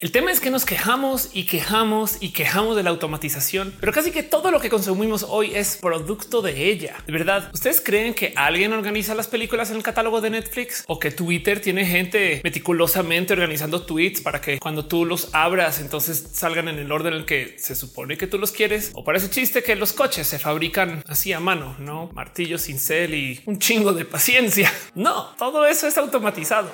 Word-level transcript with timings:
El 0.00 0.12
tema 0.12 0.30
es 0.30 0.38
que 0.38 0.50
nos 0.50 0.64
quejamos 0.64 1.30
y 1.32 1.44
quejamos 1.46 2.18
y 2.20 2.30
quejamos 2.30 2.76
de 2.76 2.84
la 2.84 2.90
automatización, 2.90 3.74
pero 3.80 3.92
casi 3.92 4.12
que 4.12 4.22
todo 4.22 4.52
lo 4.52 4.60
que 4.60 4.70
consumimos 4.70 5.26
hoy 5.28 5.56
es 5.56 5.76
producto 5.76 6.40
de 6.40 6.70
ella. 6.70 6.94
De 7.04 7.12
verdad, 7.12 7.50
¿ustedes 7.52 7.80
creen 7.80 8.14
que 8.14 8.32
alguien 8.36 8.72
organiza 8.72 9.16
las 9.16 9.26
películas 9.26 9.70
en 9.70 9.76
el 9.76 9.82
catálogo 9.82 10.20
de 10.20 10.30
Netflix 10.30 10.84
o 10.86 11.00
que 11.00 11.10
Twitter 11.10 11.60
tiene 11.60 11.84
gente 11.84 12.40
meticulosamente 12.44 13.32
organizando 13.32 13.82
tweets 13.82 14.20
para 14.20 14.40
que 14.40 14.60
cuando 14.60 14.86
tú 14.86 15.04
los 15.04 15.34
abras 15.34 15.80
entonces 15.80 16.28
salgan 16.32 16.68
en 16.68 16.78
el 16.78 16.92
orden 16.92 17.14
en 17.14 17.18
el 17.18 17.26
que 17.26 17.56
se 17.58 17.74
supone 17.74 18.16
que 18.16 18.28
tú 18.28 18.38
los 18.38 18.52
quieres? 18.52 18.92
O 18.94 19.02
parece 19.02 19.30
chiste 19.30 19.64
que 19.64 19.74
los 19.74 19.92
coches 19.92 20.28
se 20.28 20.38
fabrican 20.38 21.02
así 21.08 21.32
a 21.32 21.40
mano, 21.40 21.74
no 21.80 22.08
martillo, 22.14 22.58
cincel 22.58 23.14
y 23.14 23.40
un 23.46 23.58
chingo 23.58 23.92
de 23.92 24.04
paciencia. 24.04 24.72
No, 24.94 25.34
todo 25.38 25.66
eso 25.66 25.86
es 25.86 25.98
automatizado. 25.98 26.70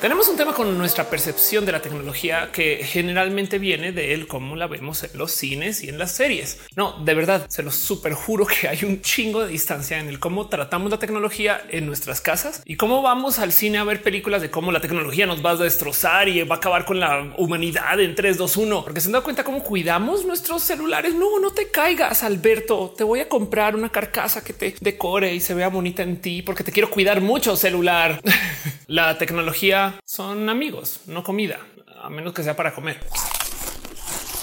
Tenemos 0.00 0.28
un 0.28 0.38
tema 0.38 0.54
con 0.54 0.78
nuestra 0.78 1.10
percepción 1.10 1.66
de 1.66 1.72
la 1.72 1.82
tecnología 1.82 2.50
que 2.52 2.80
generalmente 2.82 3.58
viene 3.58 3.92
de 3.92 4.14
él, 4.14 4.26
cómo 4.26 4.56
la 4.56 4.66
vemos 4.66 5.02
en 5.02 5.10
los 5.18 5.30
cines 5.30 5.84
y 5.84 5.90
en 5.90 5.98
las 5.98 6.12
series. 6.12 6.58
No, 6.74 6.92
de 7.04 7.12
verdad, 7.12 7.44
se 7.50 7.62
los 7.62 7.74
super 7.74 8.14
juro 8.14 8.46
que 8.46 8.66
hay 8.66 8.82
un 8.84 9.02
chingo 9.02 9.44
de 9.44 9.52
distancia 9.52 9.98
en 9.98 10.08
el 10.08 10.18
cómo 10.18 10.48
tratamos 10.48 10.90
la 10.90 10.98
tecnología 10.98 11.62
en 11.68 11.84
nuestras 11.84 12.22
casas 12.22 12.62
y 12.64 12.76
cómo 12.76 13.02
vamos 13.02 13.38
al 13.38 13.52
cine 13.52 13.76
a 13.76 13.84
ver 13.84 14.02
películas 14.02 14.40
de 14.40 14.50
cómo 14.50 14.72
la 14.72 14.80
tecnología 14.80 15.26
nos 15.26 15.44
va 15.44 15.50
a 15.50 15.56
destrozar 15.56 16.30
y 16.30 16.42
va 16.44 16.54
a 16.54 16.58
acabar 16.58 16.86
con 16.86 16.98
la 16.98 17.34
humanidad 17.36 18.00
en 18.00 18.14
3, 18.14 18.38
2, 18.38 18.56
1. 18.56 18.84
Porque 18.84 19.02
se 19.02 19.08
han 19.08 19.12
dado 19.12 19.24
cuenta 19.24 19.44
cómo 19.44 19.62
cuidamos 19.62 20.24
nuestros 20.24 20.62
celulares. 20.62 21.14
No, 21.14 21.38
no 21.40 21.50
te 21.50 21.70
caigas, 21.70 22.22
Alberto. 22.22 22.94
Te 22.96 23.04
voy 23.04 23.20
a 23.20 23.28
comprar 23.28 23.76
una 23.76 23.90
carcasa 23.90 24.42
que 24.42 24.54
te 24.54 24.74
decore 24.80 25.34
y 25.34 25.40
se 25.40 25.52
vea 25.52 25.68
bonita 25.68 26.02
en 26.02 26.22
ti 26.22 26.40
porque 26.40 26.64
te 26.64 26.72
quiero 26.72 26.88
cuidar 26.88 27.20
mucho 27.20 27.54
celular. 27.54 28.18
la 28.86 29.18
tecnología 29.18 29.89
son 30.04 30.48
amigos, 30.48 31.02
no 31.06 31.22
comida, 31.22 31.58
a 32.02 32.10
menos 32.10 32.34
que 32.34 32.42
sea 32.42 32.56
para 32.56 32.74
comer. 32.74 33.00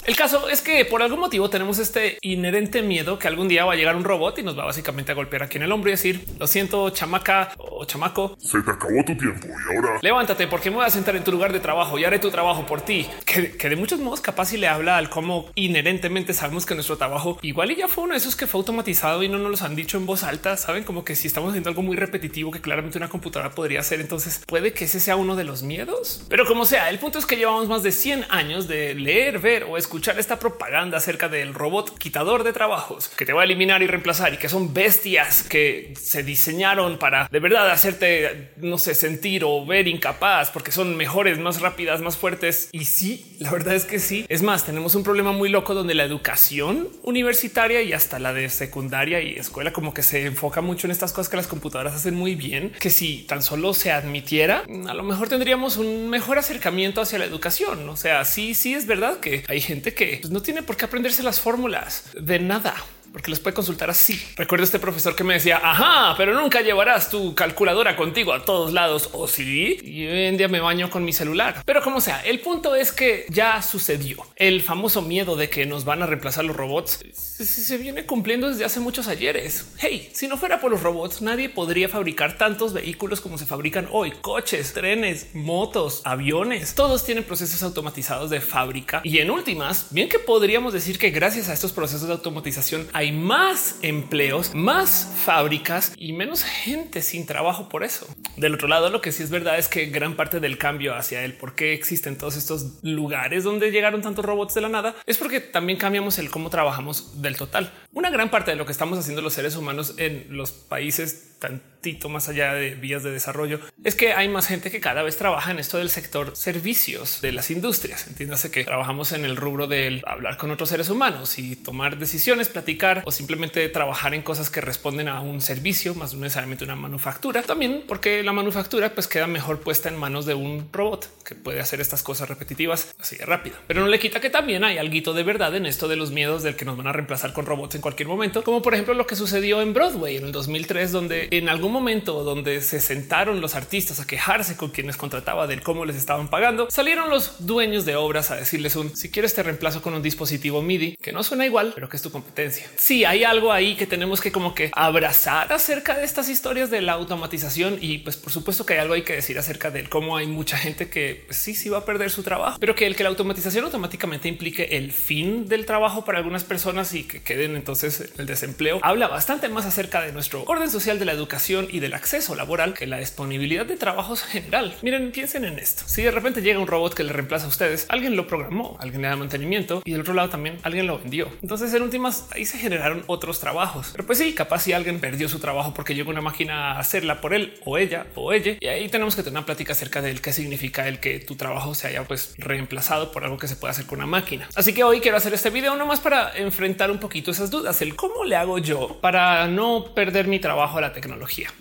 El 0.08 0.16
caso 0.16 0.48
es 0.48 0.62
que 0.62 0.86
por 0.86 1.02
algún 1.02 1.20
motivo 1.20 1.50
tenemos 1.50 1.78
este 1.78 2.16
inherente 2.22 2.80
miedo 2.80 3.18
que 3.18 3.28
algún 3.28 3.46
día 3.46 3.66
va 3.66 3.74
a 3.74 3.76
llegar 3.76 3.94
un 3.94 4.04
robot 4.04 4.38
y 4.38 4.42
nos 4.42 4.58
va 4.58 4.64
básicamente 4.64 5.12
a 5.12 5.14
golpear 5.14 5.42
aquí 5.42 5.58
en 5.58 5.64
el 5.64 5.70
hombro 5.70 5.90
y 5.90 5.92
decir 5.92 6.24
lo 6.38 6.46
siento, 6.46 6.88
chamaca 6.88 7.52
o 7.58 7.84
chamaco. 7.84 8.34
Se 8.38 8.62
te 8.62 8.70
acabó 8.70 9.04
tu 9.04 9.14
tiempo 9.18 9.46
y 9.46 9.76
ahora 9.76 9.98
levántate 10.00 10.46
porque 10.46 10.70
me 10.70 10.76
voy 10.76 10.86
a 10.86 10.90
sentar 10.90 11.14
en 11.14 11.24
tu 11.24 11.30
lugar 11.30 11.52
de 11.52 11.60
trabajo 11.60 11.98
y 11.98 12.06
haré 12.06 12.18
tu 12.18 12.30
trabajo 12.30 12.64
por 12.64 12.80
ti. 12.80 13.06
Que, 13.26 13.68
de 13.68 13.76
muchos 13.76 14.00
modos 14.00 14.22
capaz 14.22 14.46
si 14.46 14.56
le 14.56 14.66
habla 14.66 14.96
al 14.96 15.10
cómo 15.10 15.50
inherentemente 15.54 16.32
sabemos 16.32 16.64
que 16.64 16.74
nuestro 16.74 16.96
trabajo 16.96 17.38
igual 17.42 17.70
y 17.70 17.76
ya 17.76 17.86
fue 17.86 18.04
uno 18.04 18.14
de 18.14 18.18
esos 18.18 18.34
que 18.34 18.46
fue 18.46 18.60
automatizado 18.60 19.22
y 19.22 19.28
no 19.28 19.36
nos 19.36 19.50
los 19.50 19.60
han 19.60 19.76
dicho 19.76 19.98
en 19.98 20.06
voz 20.06 20.22
alta. 20.22 20.56
Saben 20.56 20.84
como 20.84 21.04
que 21.04 21.16
si 21.16 21.26
estamos 21.26 21.50
haciendo 21.50 21.68
algo 21.68 21.82
muy 21.82 21.96
repetitivo 21.96 22.50
que 22.50 22.62
claramente 22.62 22.96
una 22.96 23.10
computadora 23.10 23.50
podría 23.50 23.80
hacer, 23.80 24.00
entonces 24.00 24.40
puede 24.46 24.72
que 24.72 24.86
ese 24.86 25.00
sea 25.00 25.16
uno 25.16 25.36
de 25.36 25.44
los 25.44 25.62
miedos. 25.62 26.24
Pero 26.30 26.46
como 26.46 26.64
sea, 26.64 26.88
el 26.88 26.98
punto 26.98 27.18
es 27.18 27.26
que 27.26 27.36
llevamos 27.36 27.68
más 27.68 27.82
de 27.82 27.92
100 27.92 28.24
años 28.30 28.68
de 28.68 28.94
leer, 28.94 29.38
ver 29.38 29.64
o 29.64 29.76
escuchar 29.76 29.97
escuchar 29.98 30.20
esta 30.20 30.38
propaganda 30.38 30.98
acerca 30.98 31.28
del 31.28 31.54
robot 31.54 31.98
quitador 31.98 32.44
de 32.44 32.52
trabajos 32.52 33.08
que 33.08 33.26
te 33.26 33.32
va 33.32 33.40
a 33.40 33.44
eliminar 33.44 33.82
y 33.82 33.88
reemplazar 33.88 34.32
y 34.32 34.36
que 34.36 34.48
son 34.48 34.72
bestias 34.72 35.42
que 35.42 35.92
se 36.00 36.22
diseñaron 36.22 37.00
para 37.00 37.28
de 37.32 37.40
verdad 37.40 37.68
hacerte, 37.68 38.52
no 38.58 38.78
sé, 38.78 38.94
sentir 38.94 39.42
o 39.44 39.66
ver 39.66 39.88
incapaz 39.88 40.52
porque 40.52 40.70
son 40.70 40.96
mejores, 40.96 41.40
más 41.40 41.60
rápidas, 41.60 42.00
más 42.00 42.16
fuertes. 42.16 42.68
Y 42.70 42.84
sí, 42.84 43.36
la 43.40 43.50
verdad 43.50 43.74
es 43.74 43.86
que 43.86 43.98
sí. 43.98 44.24
Es 44.28 44.42
más, 44.42 44.64
tenemos 44.64 44.94
un 44.94 45.02
problema 45.02 45.32
muy 45.32 45.48
loco 45.48 45.74
donde 45.74 45.94
la 45.94 46.04
educación 46.04 46.88
universitaria 47.02 47.82
y 47.82 47.92
hasta 47.92 48.20
la 48.20 48.32
de 48.32 48.50
secundaria 48.50 49.20
y 49.20 49.34
escuela 49.34 49.72
como 49.72 49.94
que 49.94 50.04
se 50.04 50.26
enfoca 50.26 50.60
mucho 50.60 50.86
en 50.86 50.92
estas 50.92 51.12
cosas 51.12 51.28
que 51.28 51.38
las 51.38 51.48
computadoras 51.48 51.96
hacen 51.96 52.14
muy 52.14 52.36
bien, 52.36 52.70
que 52.78 52.90
si 52.90 53.24
tan 53.24 53.42
solo 53.42 53.74
se 53.74 53.90
admitiera, 53.90 54.62
a 54.86 54.94
lo 54.94 55.02
mejor 55.02 55.28
tendríamos 55.28 55.76
un 55.76 56.08
mejor 56.08 56.38
acercamiento 56.38 57.00
hacia 57.00 57.18
la 57.18 57.24
educación. 57.24 57.88
O 57.88 57.96
sea, 57.96 58.24
sí, 58.24 58.54
sí 58.54 58.74
es 58.74 58.86
verdad 58.86 59.18
que 59.18 59.42
hay 59.48 59.60
gente 59.60 59.77
que 59.82 60.18
pues, 60.20 60.32
no 60.32 60.42
tiene 60.42 60.62
por 60.62 60.76
qué 60.76 60.84
aprenderse 60.84 61.22
las 61.22 61.40
fórmulas 61.40 62.04
de 62.14 62.38
nada 62.38 62.74
porque 63.12 63.30
los 63.30 63.40
puede 63.40 63.54
consultar 63.54 63.90
así. 63.90 64.20
Recuerdo 64.36 64.64
este 64.64 64.78
profesor 64.78 65.16
que 65.16 65.24
me 65.24 65.34
decía, 65.34 65.60
ajá, 65.62 66.14
pero 66.16 66.34
nunca 66.34 66.60
llevarás 66.60 67.10
tu 67.10 67.34
calculadora 67.34 67.96
contigo 67.96 68.32
a 68.32 68.44
todos 68.44 68.72
lados. 68.72 69.10
O 69.12 69.26
sí, 69.26 69.78
y 69.82 70.06
hoy 70.06 70.24
en 70.24 70.36
día 70.36 70.48
me 70.48 70.60
baño 70.60 70.90
con 70.90 71.04
mi 71.04 71.12
celular. 71.12 71.62
Pero 71.64 71.82
como 71.82 72.00
sea, 72.00 72.20
el 72.20 72.40
punto 72.40 72.74
es 72.74 72.92
que 72.92 73.26
ya 73.28 73.62
sucedió. 73.62 74.18
El 74.36 74.62
famoso 74.62 75.02
miedo 75.02 75.36
de 75.36 75.48
que 75.48 75.66
nos 75.66 75.84
van 75.84 76.02
a 76.02 76.06
reemplazar 76.06 76.44
los 76.44 76.56
robots 76.56 77.00
se 77.44 77.78
viene 77.78 78.04
cumpliendo 78.04 78.48
desde 78.48 78.64
hace 78.64 78.80
muchos 78.80 79.06
ayeres. 79.06 79.66
Hey, 79.78 80.10
si 80.12 80.26
no 80.26 80.36
fuera 80.36 80.60
por 80.60 80.70
los 80.70 80.82
robots, 80.82 81.22
nadie 81.22 81.48
podría 81.48 81.88
fabricar 81.88 82.36
tantos 82.36 82.72
vehículos 82.72 83.20
como 83.20 83.38
se 83.38 83.46
fabrican 83.46 83.88
hoy. 83.92 84.12
Coches, 84.20 84.72
trenes, 84.72 85.34
motos, 85.34 86.02
aviones, 86.04 86.74
todos 86.74 87.04
tienen 87.04 87.24
procesos 87.24 87.62
automatizados 87.62 88.30
de 88.30 88.40
fábrica. 88.40 89.00
Y 89.04 89.18
en 89.18 89.30
últimas, 89.30 89.86
bien 89.90 90.08
que 90.08 90.18
podríamos 90.18 90.72
decir 90.72 90.98
que 90.98 91.10
gracias 91.10 91.48
a 91.48 91.52
estos 91.52 91.72
procesos 91.72 92.08
de 92.08 92.14
automatización 92.14 92.88
hay 92.92 93.12
más 93.12 93.76
empleos, 93.82 94.54
más 94.54 95.12
fábricas 95.24 95.92
y 95.96 96.12
menos 96.12 96.42
gente 96.42 97.02
sin 97.02 97.26
trabajo 97.26 97.68
por 97.68 97.84
eso. 97.84 98.06
Del 98.36 98.54
otro 98.54 98.68
lado, 98.68 98.90
lo 98.90 99.00
que 99.00 99.12
sí 99.12 99.22
es 99.22 99.30
verdad 99.30 99.58
es 99.58 99.68
que 99.68 99.86
gran 99.86 100.16
parte 100.16 100.40
del 100.40 100.58
cambio 100.58 100.96
hacia 100.96 101.24
el 101.24 101.34
por 101.34 101.54
qué 101.54 101.72
existen 101.72 102.18
todos 102.18 102.36
estos 102.36 102.82
lugares 102.82 103.44
donde 103.44 103.70
llegaron 103.70 104.02
tantos 104.02 104.24
robots 104.24 104.54
de 104.54 104.60
la 104.60 104.68
nada 104.68 104.96
es 105.06 105.18
porque 105.18 105.40
también 105.40 105.78
cambiamos 105.78 106.18
el 106.18 106.30
cómo 106.30 106.50
trabajamos 106.50 107.22
del 107.28 107.36
total. 107.36 107.72
Una 107.92 108.10
gran 108.10 108.30
parte 108.30 108.50
de 108.50 108.56
lo 108.56 108.66
que 108.66 108.72
estamos 108.72 108.98
haciendo 108.98 109.22
los 109.22 109.34
seres 109.34 109.56
humanos 109.56 109.94
en 109.98 110.26
los 110.30 110.50
países 110.50 111.37
tantito 111.38 112.08
más 112.08 112.28
allá 112.28 112.52
de 112.52 112.74
vías 112.74 113.02
de 113.02 113.10
desarrollo 113.10 113.60
es 113.84 113.94
que 113.94 114.12
hay 114.12 114.28
más 114.28 114.46
gente 114.46 114.70
que 114.70 114.80
cada 114.80 115.02
vez 115.02 115.16
trabaja 115.16 115.50
en 115.52 115.58
esto 115.58 115.78
del 115.78 115.88
sector 115.88 116.36
servicios 116.36 117.20
de 117.22 117.32
las 117.32 117.50
industrias. 117.50 118.06
Entiéndase 118.08 118.50
que 118.50 118.64
trabajamos 118.64 119.12
en 119.12 119.24
el 119.24 119.36
rubro 119.36 119.66
del 119.66 120.02
hablar 120.06 120.36
con 120.36 120.50
otros 120.50 120.68
seres 120.68 120.90
humanos 120.90 121.38
y 121.38 121.56
tomar 121.56 121.98
decisiones, 121.98 122.48
platicar 122.48 123.02
o 123.06 123.12
simplemente 123.12 123.66
trabajar 123.68 124.12
en 124.14 124.22
cosas 124.22 124.50
que 124.50 124.60
responden 124.60 125.08
a 125.08 125.20
un 125.20 125.40
servicio 125.40 125.94
más 125.94 126.14
necesariamente 126.14 126.64
una 126.64 126.76
manufactura. 126.76 127.42
También 127.42 127.84
porque 127.86 128.22
la 128.22 128.32
manufactura 128.32 128.92
pues 128.92 129.06
queda 129.06 129.26
mejor 129.26 129.60
puesta 129.60 129.88
en 129.88 129.96
manos 129.96 130.26
de 130.26 130.34
un 130.34 130.68
robot 130.72 131.08
que 131.24 131.34
puede 131.34 131.60
hacer 131.60 131.80
estas 131.80 132.02
cosas 132.02 132.28
repetitivas 132.28 132.94
así 132.98 133.16
de 133.16 133.24
rápido, 133.24 133.56
pero 133.66 133.80
no 133.80 133.86
le 133.86 133.98
quita 133.98 134.20
que 134.20 134.30
también 134.30 134.64
hay 134.64 134.78
algo 134.78 134.88
de 134.98 135.22
verdad 135.22 135.54
en 135.54 135.66
esto 135.66 135.86
de 135.86 135.96
los 135.96 136.10
miedos 136.10 136.42
del 136.42 136.56
que 136.56 136.64
nos 136.64 136.76
van 136.76 136.86
a 136.86 136.92
reemplazar 136.92 137.32
con 137.32 137.46
robots 137.46 137.74
en 137.74 137.80
cualquier 137.80 138.08
momento, 138.08 138.42
como 138.42 138.62
por 138.62 138.74
ejemplo 138.74 138.94
lo 138.94 139.06
que 139.06 139.16
sucedió 139.16 139.60
en 139.62 139.74
Broadway 139.74 140.16
en 140.16 140.24
el 140.24 140.32
2003, 140.32 140.92
donde 140.92 141.27
en 141.30 141.48
algún 141.48 141.72
momento 141.72 142.24
donde 142.24 142.60
se 142.60 142.80
sentaron 142.80 143.40
los 143.40 143.54
artistas 143.54 144.00
a 144.00 144.06
quejarse 144.06 144.56
con 144.56 144.70
quienes 144.70 144.96
contrataba 144.96 145.46
del 145.46 145.62
cómo 145.62 145.84
les 145.84 145.96
estaban 145.96 146.28
pagando, 146.28 146.68
salieron 146.70 147.10
los 147.10 147.46
dueños 147.46 147.84
de 147.84 147.96
obras 147.96 148.30
a 148.30 148.36
decirles 148.36 148.76
un 148.76 148.96
si 148.96 149.10
quieres 149.10 149.34
te 149.34 149.42
reemplazo 149.42 149.82
con 149.82 149.94
un 149.94 150.02
dispositivo 150.02 150.62
MIDI 150.62 150.96
que 151.00 151.12
no 151.12 151.22
suena 151.22 151.46
igual, 151.46 151.72
pero 151.74 151.88
que 151.88 151.96
es 151.96 152.02
tu 152.02 152.10
competencia. 152.10 152.66
Si 152.76 153.04
hay 153.04 153.24
algo 153.24 153.52
ahí 153.52 153.76
que 153.76 153.86
tenemos 153.86 154.20
que 154.20 154.32
como 154.32 154.54
que 154.54 154.70
abrazar 154.74 155.52
acerca 155.52 155.96
de 155.96 156.04
estas 156.04 156.28
historias 156.28 156.70
de 156.70 156.80
la 156.80 156.92
automatización 156.92 157.78
y 157.80 157.98
pues 157.98 158.16
por 158.16 158.32
supuesto 158.32 158.64
que 158.66 158.74
hay 158.74 158.80
algo 158.80 158.94
hay 158.94 159.02
que 159.02 159.14
decir 159.14 159.38
acerca 159.38 159.70
de 159.70 159.84
cómo 159.88 160.16
hay 160.16 160.26
mucha 160.26 160.56
gente 160.56 160.88
que 160.88 161.24
pues, 161.26 161.38
sí, 161.38 161.54
sí 161.54 161.68
va 161.68 161.78
a 161.78 161.84
perder 161.84 162.10
su 162.10 162.22
trabajo, 162.22 162.58
pero 162.60 162.74
que 162.74 162.86
el 162.86 162.96
que 162.96 163.02
la 163.02 163.10
automatización 163.10 163.64
automáticamente 163.64 164.28
implique 164.28 164.76
el 164.76 164.92
fin 164.92 165.48
del 165.48 165.66
trabajo 165.66 166.04
para 166.04 166.18
algunas 166.18 166.44
personas 166.44 166.94
y 166.94 167.04
que 167.04 167.22
queden 167.22 167.56
entonces 167.56 168.12
el 168.18 168.26
desempleo 168.26 168.80
habla 168.82 169.08
bastante 169.08 169.48
más 169.48 169.66
acerca 169.66 170.00
de 170.02 170.12
nuestro 170.12 170.44
orden 170.44 170.70
social 170.70 170.98
de 170.98 171.04
la 171.04 171.14
educación 171.18 171.68
y 171.70 171.80
del 171.80 171.94
acceso 171.94 172.34
laboral 172.34 172.74
que 172.74 172.86
la 172.86 172.98
disponibilidad 172.98 173.66
de 173.66 173.76
trabajos 173.76 174.22
general. 174.22 174.74
Miren, 174.82 175.12
piensen 175.12 175.44
en 175.44 175.58
esto. 175.58 175.84
Si 175.86 176.02
de 176.02 176.10
repente 176.10 176.42
llega 176.42 176.58
un 176.58 176.66
robot 176.66 176.94
que 176.94 177.04
le 177.04 177.12
reemplaza 177.12 177.46
a 177.46 177.48
ustedes, 177.48 177.86
alguien 177.88 178.16
lo 178.16 178.26
programó, 178.26 178.76
alguien 178.80 179.02
le 179.02 179.08
da 179.08 179.16
mantenimiento 179.16 179.82
y 179.84 179.92
del 179.92 180.00
otro 180.00 180.14
lado 180.14 180.30
también 180.30 180.58
alguien 180.62 180.86
lo 180.86 180.98
vendió. 180.98 181.30
Entonces, 181.42 181.72
en 181.74 181.82
últimas, 181.82 182.26
ahí 182.30 182.44
se 182.44 182.58
generaron 182.58 183.04
otros 183.06 183.40
trabajos. 183.40 183.90
Pero 183.92 184.06
pues 184.06 184.18
sí, 184.18 184.34
capaz 184.34 184.60
si 184.60 184.72
alguien 184.72 185.00
perdió 185.00 185.28
su 185.28 185.38
trabajo 185.38 185.74
porque 185.74 185.94
llegó 185.94 186.10
una 186.10 186.20
máquina 186.20 186.72
a 186.72 186.78
hacerla 186.78 187.20
por 187.20 187.34
él 187.34 187.58
o 187.64 187.78
ella 187.78 188.06
o 188.14 188.32
ella. 188.32 188.56
Y 188.60 188.66
ahí 188.66 188.88
tenemos 188.88 189.16
que 189.16 189.22
tener 189.22 189.38
una 189.38 189.46
plática 189.46 189.72
acerca 189.72 190.00
del 190.00 190.20
qué 190.20 190.32
significa 190.32 190.88
el 190.88 191.00
que 191.00 191.18
tu 191.18 191.36
trabajo 191.36 191.74
se 191.74 191.88
haya 191.88 192.04
pues 192.04 192.34
reemplazado 192.38 193.12
por 193.12 193.24
algo 193.24 193.38
que 193.38 193.48
se 193.48 193.56
puede 193.56 193.72
hacer 193.72 193.86
con 193.86 193.98
una 193.98 194.06
máquina. 194.06 194.48
Así 194.54 194.72
que 194.72 194.84
hoy 194.84 195.00
quiero 195.00 195.16
hacer 195.16 195.34
este 195.34 195.50
video 195.50 195.76
nomás 195.76 196.00
para 196.00 196.36
enfrentar 196.36 196.90
un 196.90 196.98
poquito 196.98 197.30
esas 197.30 197.50
dudas. 197.50 197.80
El 197.82 197.96
cómo 197.96 198.24
le 198.24 198.36
hago 198.36 198.58
yo 198.58 198.98
para 199.00 199.46
no 199.48 199.86
perder 199.94 200.28
mi 200.28 200.38
trabajo 200.38 200.78
a 200.78 200.80
la 200.80 200.92
tecnología. 200.92 201.07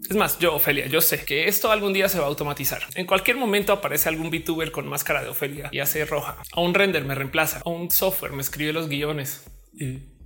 Es 0.10 0.16
más, 0.16 0.40
yo, 0.40 0.56
Ofelia, 0.56 0.88
yo 0.88 1.02
sé 1.02 1.24
que 1.24 1.48
esto 1.48 1.72
algún 1.72 1.94
día 1.94 2.10
se 2.10 2.20
va 2.20 2.26
a 2.26 2.28
automatizar. 2.28 2.84
En 2.96 3.06
cualquier 3.06 3.38
momento 3.38 3.74
aparece 3.74 4.10
algún 4.10 4.30
VTuber 4.30 4.72
con 4.72 4.88
máscara 4.88 5.24
de 5.24 5.30
Ofelia 5.30 5.70
y 5.72 5.80
hace 5.80 6.06
roja. 6.06 6.38
A 6.52 6.62
un 6.62 6.74
render 6.74 7.06
me 7.06 7.16
reemplaza. 7.16 7.62
A 7.66 7.70
un 7.70 7.92
software 7.92 8.32
me 8.34 8.42
escribe 8.42 8.74
los 8.74 8.88
guiones. 8.88 9.46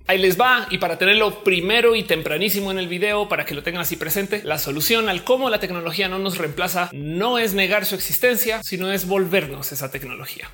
Ahí 0.08 0.18
les 0.18 0.40
va. 0.40 0.68
Y 0.70 0.78
para 0.78 0.98
tenerlo 0.98 1.44
primero 1.44 1.96
y 1.96 2.04
tempranísimo 2.04 2.72
en 2.72 2.80
el 2.80 2.88
video, 2.88 3.30
para 3.30 3.46
que 3.46 3.54
lo 3.54 3.64
tengan 3.64 3.82
así 3.82 3.96
presente, 3.96 4.42
la 4.44 4.58
solución 4.58 5.10
al 5.10 5.24
cómo 5.24 5.50
la 5.50 5.60
tecnología 5.60 6.10
no 6.10 6.20
nos 6.20 6.38
reemplaza 6.38 6.90
no 6.94 7.38
es 7.38 7.54
negar 7.54 7.86
su 7.86 7.96
existencia, 7.96 8.62
sino 8.64 8.92
es 8.92 9.08
volvernos 9.08 9.72
esa 9.72 9.92
tecnología. 9.92 10.50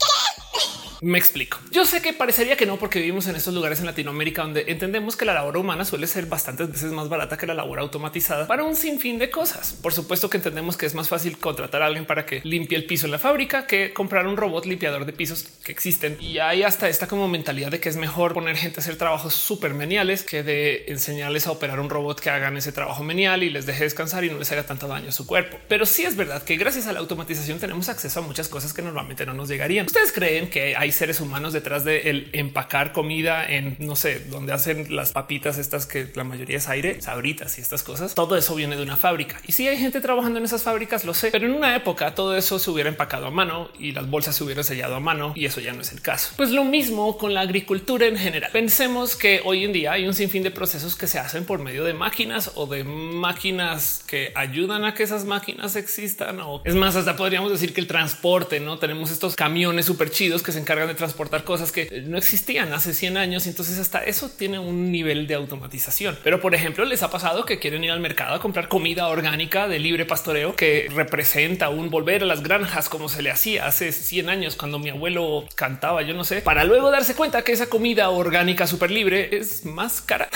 Me 1.01 1.17
explico. 1.17 1.59
Yo 1.71 1.85
sé 1.85 2.01
que 2.01 2.13
parecería 2.13 2.55
que 2.55 2.65
no, 2.65 2.77
porque 2.77 2.99
vivimos 2.99 3.27
en 3.27 3.35
estos 3.35 3.53
lugares 3.53 3.79
en 3.79 3.85
Latinoamérica 3.85 4.41
donde 4.41 4.65
entendemos 4.67 5.15
que 5.15 5.25
la 5.25 5.33
labor 5.33 5.57
humana 5.57 5.85
suele 5.85 6.07
ser 6.07 6.25
bastantes 6.25 6.71
veces 6.71 6.91
más 6.91 7.09
barata 7.09 7.37
que 7.37 7.45
la 7.45 7.53
labor 7.53 7.79
automatizada 7.79 8.47
para 8.47 8.63
un 8.63 8.75
sinfín 8.75 9.19
de 9.19 9.29
cosas. 9.29 9.73
Por 9.73 9.93
supuesto 9.93 10.29
que 10.29 10.37
entendemos 10.37 10.77
que 10.77 10.85
es 10.85 10.95
más 10.95 11.09
fácil 11.09 11.37
contratar 11.37 11.81
a 11.81 11.85
alguien 11.85 12.05
para 12.05 12.25
que 12.25 12.41
limpie 12.43 12.77
el 12.77 12.85
piso 12.85 13.05
en 13.05 13.11
la 13.11 13.19
fábrica 13.19 13.67
que 13.67 13.93
comprar 13.93 14.27
un 14.27 14.37
robot 14.37 14.65
limpiador 14.65 15.05
de 15.05 15.13
pisos 15.13 15.43
que 15.63 15.71
existen. 15.71 16.17
Y 16.19 16.39
hay 16.39 16.63
hasta 16.63 16.89
esta 16.89 17.07
como 17.07 17.27
mentalidad 17.27 17.71
de 17.71 17.79
que 17.79 17.89
es 17.89 17.97
mejor 17.97 18.33
poner 18.33 18.55
gente 18.57 18.79
a 18.79 18.81
hacer 18.81 18.97
trabajos 18.97 19.33
súper 19.33 19.73
meniales 19.73 20.23
que 20.23 20.43
de 20.43 20.85
enseñarles 20.87 21.47
a 21.47 21.51
operar 21.51 21.79
un 21.79 21.89
robot 21.89 22.19
que 22.19 22.29
hagan 22.29 22.57
ese 22.57 22.71
trabajo 22.71 23.03
menial 23.03 23.43
y 23.43 23.49
les 23.49 23.65
deje 23.65 23.83
descansar 23.83 24.23
y 24.23 24.29
no 24.29 24.39
les 24.39 24.51
haga 24.51 24.63
tanto 24.63 24.87
daño 24.87 25.09
a 25.09 25.11
su 25.11 25.27
cuerpo. 25.27 25.57
Pero 25.67 25.85
sí 25.85 26.03
es 26.03 26.15
verdad 26.15 26.43
que 26.43 26.57
gracias 26.57 26.87
a 26.87 26.93
la 26.93 26.99
automatización 26.99 27.59
tenemos 27.59 27.89
acceso 27.89 28.19
a 28.19 28.23
muchas 28.23 28.49
cosas 28.49 28.73
que 28.73 28.81
normalmente 28.81 29.25
no 29.25 29.33
nos 29.33 29.49
llegarían. 29.49 29.85
¿Ustedes 29.85 30.11
creen 30.11 30.49
que 30.49 30.75
hay 30.75 30.86
seres 30.91 31.21
humanos 31.21 31.53
detrás 31.53 31.83
de 31.83 32.09
el 32.09 32.29
empacar 32.33 32.93
comida 32.93 33.45
en 33.45 33.75
no 33.79 33.95
sé 33.95 34.19
dónde 34.29 34.53
hacen 34.53 34.95
las 34.95 35.11
papitas 35.11 35.57
estas 35.57 35.85
que 35.85 36.11
la 36.15 36.23
mayoría 36.23 36.57
es 36.57 36.67
aire, 36.67 37.01
sabritas 37.01 37.57
y 37.57 37.61
estas 37.61 37.83
cosas? 37.83 38.15
Todo 38.15 38.37
eso 38.37 38.55
viene 38.55 38.75
de 38.75 38.83
una 38.83 38.97
fábrica 38.97 39.39
y 39.45 39.51
si 39.51 39.67
hay 39.67 39.77
gente 39.77 40.01
trabajando 40.01 40.39
en 40.39 40.45
esas 40.45 40.63
fábricas, 40.63 41.05
lo 41.05 41.13
sé, 41.13 41.29
pero 41.31 41.45
en 41.45 41.53
una 41.53 41.75
época 41.75 42.15
todo 42.15 42.35
eso 42.35 42.59
se 42.59 42.69
hubiera 42.69 42.89
empacado 42.89 43.27
a 43.27 43.31
mano 43.31 43.69
y 43.79 43.91
las 43.91 44.09
bolsas 44.09 44.35
se 44.35 44.43
hubieran 44.43 44.63
sellado 44.63 44.95
a 44.95 44.99
mano 44.99 45.33
y 45.35 45.45
eso 45.45 45.61
ya 45.61 45.73
no 45.73 45.81
es 45.81 45.91
el 45.91 46.01
caso. 46.01 46.33
Pues 46.37 46.51
lo 46.51 46.63
mismo 46.63 47.17
con 47.17 47.33
la 47.33 47.41
agricultura 47.41 48.05
en 48.05 48.17
general. 48.17 48.51
Pensemos 48.51 49.15
que 49.15 49.41
hoy 49.43 49.63
en 49.63 49.73
día 49.73 49.93
hay 49.93 50.07
un 50.07 50.13
sinfín 50.13 50.43
de 50.43 50.51
procesos 50.51 50.95
que 50.95 51.07
se 51.07 51.19
hacen 51.19 51.45
por 51.45 51.59
medio 51.59 51.83
de 51.83 51.93
máquinas 51.93 52.51
o 52.55 52.67
de 52.67 52.83
máquinas 52.83 54.03
que 54.07 54.31
ayudan 54.35 54.85
a 54.85 54.93
que 54.93 55.03
esas 55.03 55.25
máquinas 55.25 55.75
existan. 55.75 56.39
O 56.41 56.61
es 56.63 56.75
más, 56.75 56.95
hasta 56.95 57.15
podríamos 57.15 57.51
decir 57.51 57.73
que 57.73 57.81
el 57.81 57.87
transporte, 57.87 58.59
no 58.59 58.79
tenemos 58.79 59.11
estos 59.11 59.35
camiones 59.35 59.85
súper 59.85 60.11
chidos 60.11 60.43
que 60.43 60.51
se 60.51 60.59
encargan 60.59 60.76
de 60.85 60.93
transportar 60.93 61.43
cosas 61.43 61.71
que 61.71 62.03
no 62.05 62.17
existían 62.17 62.73
hace 62.73 62.93
100 62.93 63.17
años. 63.17 63.45
Y 63.45 63.49
entonces 63.49 63.79
hasta 63.79 64.03
eso 64.03 64.29
tiene 64.29 64.59
un 64.59 64.91
nivel 64.91 65.25
de 65.25 65.35
automatización. 65.35 66.17
Pero 66.23 66.39
por 66.39 66.53
ejemplo, 66.53 66.85
les 66.85 67.01
ha 67.03 67.09
pasado 67.09 67.45
que 67.45 67.57
quieren 67.57 67.83
ir 67.83 67.91
al 67.91 67.99
mercado 67.99 68.35
a 68.35 68.39
comprar 68.39 68.67
comida 68.67 69.07
orgánica 69.07 69.67
de 69.67 69.79
libre 69.79 70.05
pastoreo 70.05 70.55
que 70.55 70.87
representa 70.93 71.69
un 71.69 71.89
volver 71.89 72.23
a 72.23 72.25
las 72.25 72.43
granjas 72.43 72.89
como 72.89 73.09
se 73.09 73.21
le 73.21 73.31
hacía 73.31 73.65
hace 73.65 73.91
100 73.91 74.29
años 74.29 74.55
cuando 74.55 74.77
mi 74.77 74.89
abuelo 74.89 75.45
cantaba, 75.55 76.01
yo 76.01 76.13
no 76.13 76.23
sé, 76.23 76.41
para 76.41 76.63
luego 76.63 76.91
darse 76.91 77.15
cuenta 77.15 77.43
que 77.43 77.53
esa 77.53 77.67
comida 77.67 78.09
orgánica 78.09 78.67
súper 78.67 78.91
libre 78.91 79.37
es 79.37 79.65
más 79.65 80.01
cara. 80.01 80.29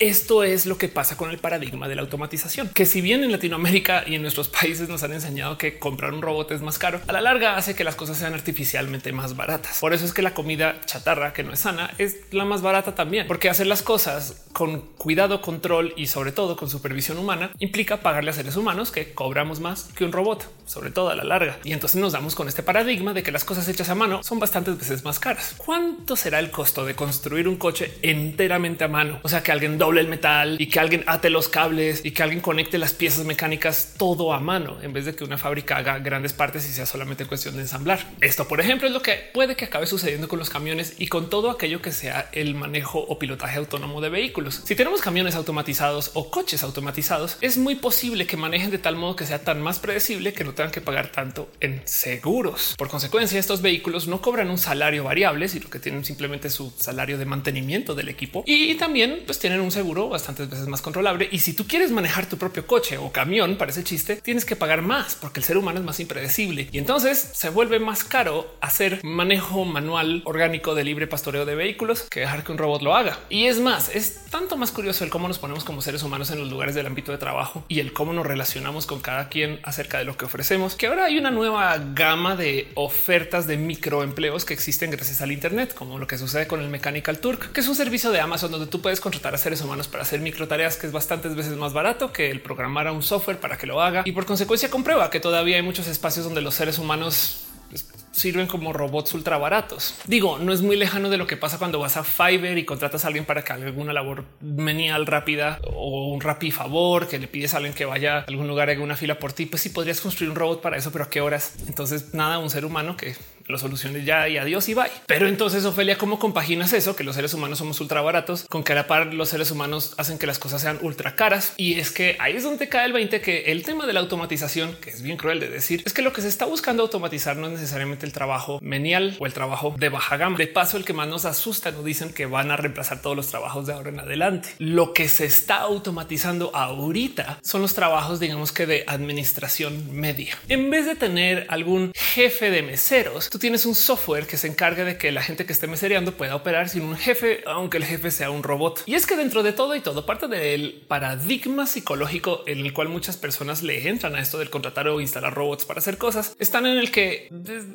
Esto 0.00 0.42
es 0.42 0.66
lo 0.66 0.76
que 0.76 0.88
pasa 0.88 1.16
con 1.16 1.30
el 1.30 1.38
paradigma 1.38 1.86
de 1.86 1.94
la 1.94 2.02
automatización, 2.02 2.68
que 2.68 2.84
si 2.84 3.00
bien 3.00 3.22
en 3.22 3.30
Latinoamérica 3.30 4.02
y 4.04 4.16
en 4.16 4.22
nuestros 4.22 4.48
países 4.48 4.88
nos 4.88 5.04
han 5.04 5.12
enseñado 5.12 5.56
que 5.56 5.78
comprar 5.78 6.12
un 6.12 6.20
robot 6.20 6.50
es 6.50 6.62
más 6.62 6.80
caro, 6.80 7.00
a 7.06 7.12
la 7.12 7.20
larga 7.20 7.56
hace 7.56 7.76
que 7.76 7.84
las 7.84 7.94
cosas 7.94 8.18
sean 8.18 8.34
artificialmente 8.34 9.12
más 9.12 9.36
baratas. 9.36 9.78
Por 9.78 9.94
eso 9.94 10.04
es 10.04 10.12
que 10.12 10.22
la 10.22 10.34
comida 10.34 10.80
chatarra 10.84 11.32
que 11.32 11.44
no 11.44 11.52
es 11.52 11.60
sana 11.60 11.94
es 11.98 12.16
la 12.32 12.44
más 12.44 12.60
barata 12.60 12.96
también, 12.96 13.28
porque 13.28 13.48
hacer 13.48 13.68
las 13.68 13.82
cosas 13.82 14.44
con 14.52 14.80
cuidado, 14.98 15.40
control 15.40 15.94
y 15.96 16.08
sobre 16.08 16.32
todo 16.32 16.56
con 16.56 16.68
supervisión 16.68 17.18
humana 17.18 17.52
implica 17.60 17.98
pagarle 17.98 18.30
a 18.30 18.34
seres 18.34 18.56
humanos 18.56 18.90
que 18.90 19.14
cobramos 19.14 19.60
más 19.60 19.84
que 19.96 20.04
un 20.04 20.10
robot, 20.10 20.50
sobre 20.66 20.90
todo 20.90 21.10
a 21.10 21.14
la 21.14 21.22
larga. 21.22 21.58
Y 21.62 21.72
entonces 21.72 22.00
nos 22.00 22.14
damos 22.14 22.34
con 22.34 22.48
este 22.48 22.64
paradigma 22.64 23.12
de 23.12 23.22
que 23.22 23.30
las 23.30 23.44
cosas 23.44 23.68
hechas 23.68 23.88
a 23.90 23.94
mano 23.94 24.24
son 24.24 24.40
bastantes 24.40 24.76
veces 24.76 25.04
más 25.04 25.20
caras. 25.20 25.54
¿Cuánto 25.56 26.16
será 26.16 26.40
el 26.40 26.50
costo 26.50 26.84
de 26.84 26.96
construir 26.96 27.46
un 27.46 27.56
coche 27.56 27.94
enteramente 28.02 28.82
a 28.82 28.88
mano? 28.88 29.20
O 29.22 29.28
sea, 29.28 29.44
que 29.44 29.52
alguien 29.52 29.78
doble 29.84 30.00
el 30.00 30.08
metal 30.08 30.56
y 30.58 30.68
que 30.68 30.80
alguien 30.80 31.04
ate 31.06 31.28
los 31.28 31.48
cables 31.48 32.00
y 32.04 32.12
que 32.12 32.22
alguien 32.22 32.40
conecte 32.40 32.78
las 32.78 32.94
piezas 32.94 33.26
mecánicas 33.26 33.92
todo 33.98 34.32
a 34.32 34.40
mano 34.40 34.78
en 34.80 34.94
vez 34.94 35.04
de 35.04 35.14
que 35.14 35.24
una 35.24 35.36
fábrica 35.36 35.76
haga 35.76 35.98
grandes 35.98 36.32
partes 36.32 36.66
y 36.66 36.72
sea 36.72 36.86
solamente 36.86 37.26
cuestión 37.26 37.54
de 37.56 37.62
ensamblar. 37.62 38.00
Esto, 38.22 38.48
por 38.48 38.60
ejemplo, 38.60 38.86
es 38.86 38.94
lo 38.94 39.02
que 39.02 39.30
puede 39.34 39.56
que 39.56 39.66
acabe 39.66 39.86
sucediendo 39.86 40.26
con 40.26 40.38
los 40.38 40.48
camiones 40.48 40.94
y 40.98 41.08
con 41.08 41.28
todo 41.28 41.50
aquello 41.50 41.82
que 41.82 41.92
sea 41.92 42.30
el 42.32 42.54
manejo 42.54 42.98
o 42.98 43.18
pilotaje 43.18 43.58
autónomo 43.58 44.00
de 44.00 44.08
vehículos. 44.08 44.62
Si 44.64 44.74
tenemos 44.74 45.02
camiones 45.02 45.34
automatizados 45.34 46.12
o 46.14 46.30
coches 46.30 46.62
automatizados, 46.62 47.36
es 47.42 47.58
muy 47.58 47.74
posible 47.74 48.26
que 48.26 48.38
manejen 48.38 48.70
de 48.70 48.78
tal 48.78 48.96
modo 48.96 49.16
que 49.16 49.26
sea 49.26 49.44
tan 49.44 49.60
más 49.60 49.80
predecible 49.80 50.32
que 50.32 50.44
no 50.44 50.54
tengan 50.54 50.72
que 50.72 50.80
pagar 50.80 51.08
tanto 51.08 51.50
en 51.60 51.82
seguros. 51.84 52.74
Por 52.78 52.88
consecuencia, 52.88 53.38
estos 53.38 53.60
vehículos 53.60 54.08
no 54.08 54.22
cobran 54.22 54.48
un 54.48 54.56
salario 54.56 55.04
variable, 55.04 55.46
sino 55.48 55.68
que 55.68 55.78
tienen 55.78 56.06
simplemente 56.06 56.48
su 56.48 56.72
salario 56.78 57.18
de 57.18 57.26
mantenimiento 57.26 57.94
del 57.94 58.08
equipo 58.08 58.44
y 58.46 58.74
también 58.76 59.24
pues 59.26 59.38
tienen 59.38 59.60
un 59.60 59.73
seguro 59.74 60.08
bastantes 60.08 60.48
veces 60.48 60.66
más 60.68 60.82
controlable. 60.82 61.28
Y 61.30 61.40
si 61.40 61.52
tú 61.52 61.66
quieres 61.66 61.90
manejar 61.90 62.26
tu 62.26 62.38
propio 62.38 62.66
coche 62.66 62.96
o 62.96 63.12
camión, 63.12 63.56
para 63.56 63.70
ese 63.70 63.84
chiste, 63.84 64.16
tienes 64.16 64.44
que 64.44 64.56
pagar 64.56 64.80
más 64.80 65.14
porque 65.14 65.40
el 65.40 65.44
ser 65.44 65.58
humano 65.58 65.78
es 65.78 65.84
más 65.84 66.00
impredecible 66.00 66.68
y 66.72 66.78
entonces 66.78 67.30
se 67.32 67.50
vuelve 67.50 67.78
más 67.78 68.04
caro 68.04 68.54
hacer 68.60 69.00
manejo 69.04 69.64
manual 69.64 70.22
orgánico 70.24 70.74
de 70.74 70.84
libre 70.84 71.06
pastoreo 71.06 71.44
de 71.44 71.54
vehículos 71.54 72.02
que 72.02 72.20
dejar 72.20 72.44
que 72.44 72.52
un 72.52 72.58
robot 72.58 72.82
lo 72.82 72.96
haga. 72.96 73.18
Y 73.28 73.46
es 73.46 73.60
más, 73.60 73.94
es 73.94 74.24
tanto 74.30 74.56
más 74.56 74.70
curioso 74.70 75.04
el 75.04 75.10
cómo 75.10 75.28
nos 75.28 75.38
ponemos 75.38 75.64
como 75.64 75.82
seres 75.82 76.02
humanos 76.02 76.30
en 76.30 76.38
los 76.38 76.48
lugares 76.50 76.74
del 76.74 76.86
ámbito 76.86 77.12
de 77.12 77.18
trabajo 77.18 77.64
y 77.68 77.80
el 77.80 77.92
cómo 77.92 78.12
nos 78.12 78.26
relacionamos 78.26 78.86
con 78.86 79.00
cada 79.00 79.28
quien 79.28 79.60
acerca 79.64 79.98
de 79.98 80.04
lo 80.04 80.16
que 80.16 80.24
ofrecemos, 80.24 80.74
que 80.74 80.86
ahora 80.86 81.06
hay 81.06 81.18
una 81.18 81.30
nueva 81.30 81.76
gama 81.94 82.36
de 82.36 82.70
ofertas 82.74 83.46
de 83.46 83.56
microempleos 83.56 84.44
que 84.44 84.54
existen 84.54 84.90
gracias 84.90 85.20
al 85.20 85.32
Internet, 85.32 85.74
como 85.74 85.98
lo 85.98 86.06
que 86.06 86.18
sucede 86.18 86.46
con 86.46 86.60
el 86.60 86.68
Mechanical 86.68 87.18
Turk, 87.18 87.52
que 87.52 87.60
es 87.60 87.68
un 87.68 87.74
servicio 87.74 88.10
de 88.10 88.20
Amazon 88.20 88.52
donde 88.52 88.66
tú 88.66 88.80
puedes 88.80 89.00
contratar 89.00 89.34
a 89.34 89.38
seres 89.38 89.60
humanos 89.64 89.88
para 89.88 90.02
hacer 90.02 90.20
micro 90.20 90.46
tareas 90.48 90.76
que 90.76 90.86
es 90.86 90.92
bastantes 90.92 91.34
veces 91.34 91.56
más 91.56 91.72
barato 91.72 92.12
que 92.12 92.30
el 92.30 92.40
programar 92.40 92.86
a 92.86 92.92
un 92.92 93.02
software 93.02 93.38
para 93.38 93.56
que 93.56 93.66
lo 93.66 93.82
haga 93.82 94.02
y 94.04 94.12
por 94.12 94.26
consecuencia 94.26 94.70
comprueba 94.70 95.10
que 95.10 95.20
todavía 95.20 95.56
hay 95.56 95.62
muchos 95.62 95.86
espacios 95.86 96.24
donde 96.24 96.40
los 96.40 96.54
seres 96.54 96.78
humanos 96.78 97.46
pues, 97.70 97.88
sirven 98.12 98.46
como 98.46 98.72
robots 98.72 99.12
ultra 99.14 99.38
baratos. 99.38 99.96
Digo, 100.06 100.38
no 100.38 100.52
es 100.52 100.62
muy 100.62 100.76
lejano 100.76 101.10
de 101.10 101.16
lo 101.16 101.26
que 101.26 101.36
pasa 101.36 101.58
cuando 101.58 101.80
vas 101.80 101.96
a 101.96 102.04
Fiverr 102.04 102.56
y 102.58 102.64
contratas 102.64 103.04
a 103.04 103.08
alguien 103.08 103.24
para 103.24 103.42
que 103.42 103.52
haga 103.52 103.66
alguna 103.66 103.92
labor 103.92 104.24
menial 104.40 105.06
rápida 105.06 105.60
o 105.64 106.12
un 106.12 106.20
rapi 106.20 106.50
favor 106.50 107.08
que 107.08 107.18
le 107.18 107.26
pides 107.26 107.54
a 107.54 107.56
alguien 107.56 107.74
que 107.74 107.84
vaya 107.84 108.18
a 108.18 108.20
algún 108.22 108.46
lugar, 108.46 108.70
haga 108.70 108.82
una 108.82 108.96
fila 108.96 109.18
por 109.18 109.32
ti. 109.32 109.46
Pues 109.46 109.62
sí 109.62 109.70
podrías 109.70 110.00
construir 110.00 110.30
un 110.30 110.36
robot 110.36 110.62
para 110.62 110.76
eso, 110.76 110.92
pero 110.92 111.04
a 111.04 111.10
qué 111.10 111.20
horas? 111.20 111.54
Entonces, 111.66 112.14
nada, 112.14 112.38
un 112.38 112.50
ser 112.50 112.64
humano 112.64 112.96
que 112.96 113.16
lo 113.46 113.58
soluciones 113.58 114.04
ya 114.04 114.28
y 114.28 114.38
adiós 114.38 114.68
y 114.68 114.74
bye. 114.74 114.90
Pero 115.06 115.28
entonces, 115.28 115.64
Ofelia, 115.64 115.98
¿cómo 115.98 116.18
compaginas 116.18 116.72
eso? 116.72 116.96
Que 116.96 117.04
los 117.04 117.14
seres 117.16 117.34
humanos 117.34 117.58
somos 117.58 117.80
ultra 117.80 118.00
baratos 118.00 118.46
con 118.48 118.64
que 118.64 118.72
a 118.72 118.76
la 118.76 118.86
par 118.86 119.12
los 119.12 119.28
seres 119.28 119.50
humanos 119.50 119.94
hacen 119.98 120.18
que 120.18 120.26
las 120.26 120.38
cosas 120.38 120.62
sean 120.62 120.78
ultra 120.82 121.16
caras. 121.16 121.54
Y 121.56 121.78
es 121.78 121.90
que 121.90 122.16
ahí 122.18 122.36
es 122.36 122.42
donde 122.42 122.68
cae 122.68 122.86
el 122.86 122.92
20 122.92 123.20
que 123.20 123.52
el 123.52 123.62
tema 123.62 123.86
de 123.86 123.92
la 123.92 124.00
automatización, 124.00 124.76
que 124.80 124.90
es 124.90 125.02
bien 125.02 125.16
cruel 125.16 125.40
de 125.40 125.48
decir, 125.48 125.82
es 125.84 125.92
que 125.92 126.02
lo 126.02 126.12
que 126.12 126.22
se 126.22 126.28
está 126.28 126.46
buscando 126.46 126.82
automatizar 126.82 127.36
no 127.36 127.46
es 127.46 127.52
necesariamente 127.52 128.06
el 128.06 128.12
trabajo 128.12 128.58
menial 128.62 129.16
o 129.18 129.26
el 129.26 129.32
trabajo 129.32 129.74
de 129.78 129.88
baja 129.88 130.16
gama. 130.16 130.38
De 130.38 130.46
paso, 130.46 130.76
el 130.76 130.84
que 130.84 130.92
más 130.92 131.08
nos 131.08 131.24
asusta 131.24 131.70
nos 131.70 131.84
dicen 131.84 132.12
que 132.12 132.26
van 132.26 132.50
a 132.50 132.56
reemplazar 132.56 133.02
todos 133.02 133.16
los 133.16 133.28
trabajos 133.28 133.66
de 133.66 133.72
ahora 133.72 133.90
en 133.90 134.00
adelante. 134.00 134.50
Lo 134.58 134.92
que 134.92 135.08
se 135.08 135.26
está 135.26 135.58
automatizando 135.58 136.54
ahorita 136.54 137.38
son 137.42 137.62
los 137.62 137.74
trabajos, 137.74 138.20
digamos 138.20 138.52
que 138.52 138.66
de 138.66 138.84
administración 138.86 139.94
media. 139.94 140.36
En 140.48 140.70
vez 140.70 140.86
de 140.86 140.96
tener 140.96 141.46
algún 141.48 141.92
jefe 141.94 142.50
de 142.50 142.62
meseros, 142.62 143.28
tú 143.34 143.40
tienes 143.40 143.66
un 143.66 143.74
software 143.74 144.28
que 144.28 144.36
se 144.36 144.46
encarga 144.46 144.84
de 144.84 144.96
que 144.96 145.10
la 145.10 145.20
gente 145.20 145.44
que 145.44 145.52
esté 145.52 145.66
mesereando 145.66 146.16
pueda 146.16 146.36
operar 146.36 146.68
sin 146.68 146.84
un 146.84 146.96
jefe, 146.96 147.42
aunque 147.46 147.78
el 147.78 147.84
jefe 147.84 148.12
sea 148.12 148.30
un 148.30 148.44
robot. 148.44 148.84
Y 148.86 148.94
es 148.94 149.06
que 149.06 149.16
dentro 149.16 149.42
de 149.42 149.52
todo 149.52 149.74
y 149.74 149.80
todo 149.80 150.06
parte 150.06 150.28
del 150.28 150.84
paradigma 150.86 151.66
psicológico 151.66 152.44
en 152.46 152.60
el 152.60 152.72
cual 152.72 152.90
muchas 152.90 153.16
personas 153.16 153.64
le 153.64 153.88
entran 153.88 154.14
a 154.14 154.20
esto 154.20 154.38
del 154.38 154.50
contratar 154.50 154.86
o 154.86 155.00
instalar 155.00 155.34
robots 155.34 155.64
para 155.64 155.80
hacer 155.80 155.98
cosas, 155.98 156.36
están 156.38 156.64
en 156.66 156.78
el 156.78 156.92
que 156.92 157.28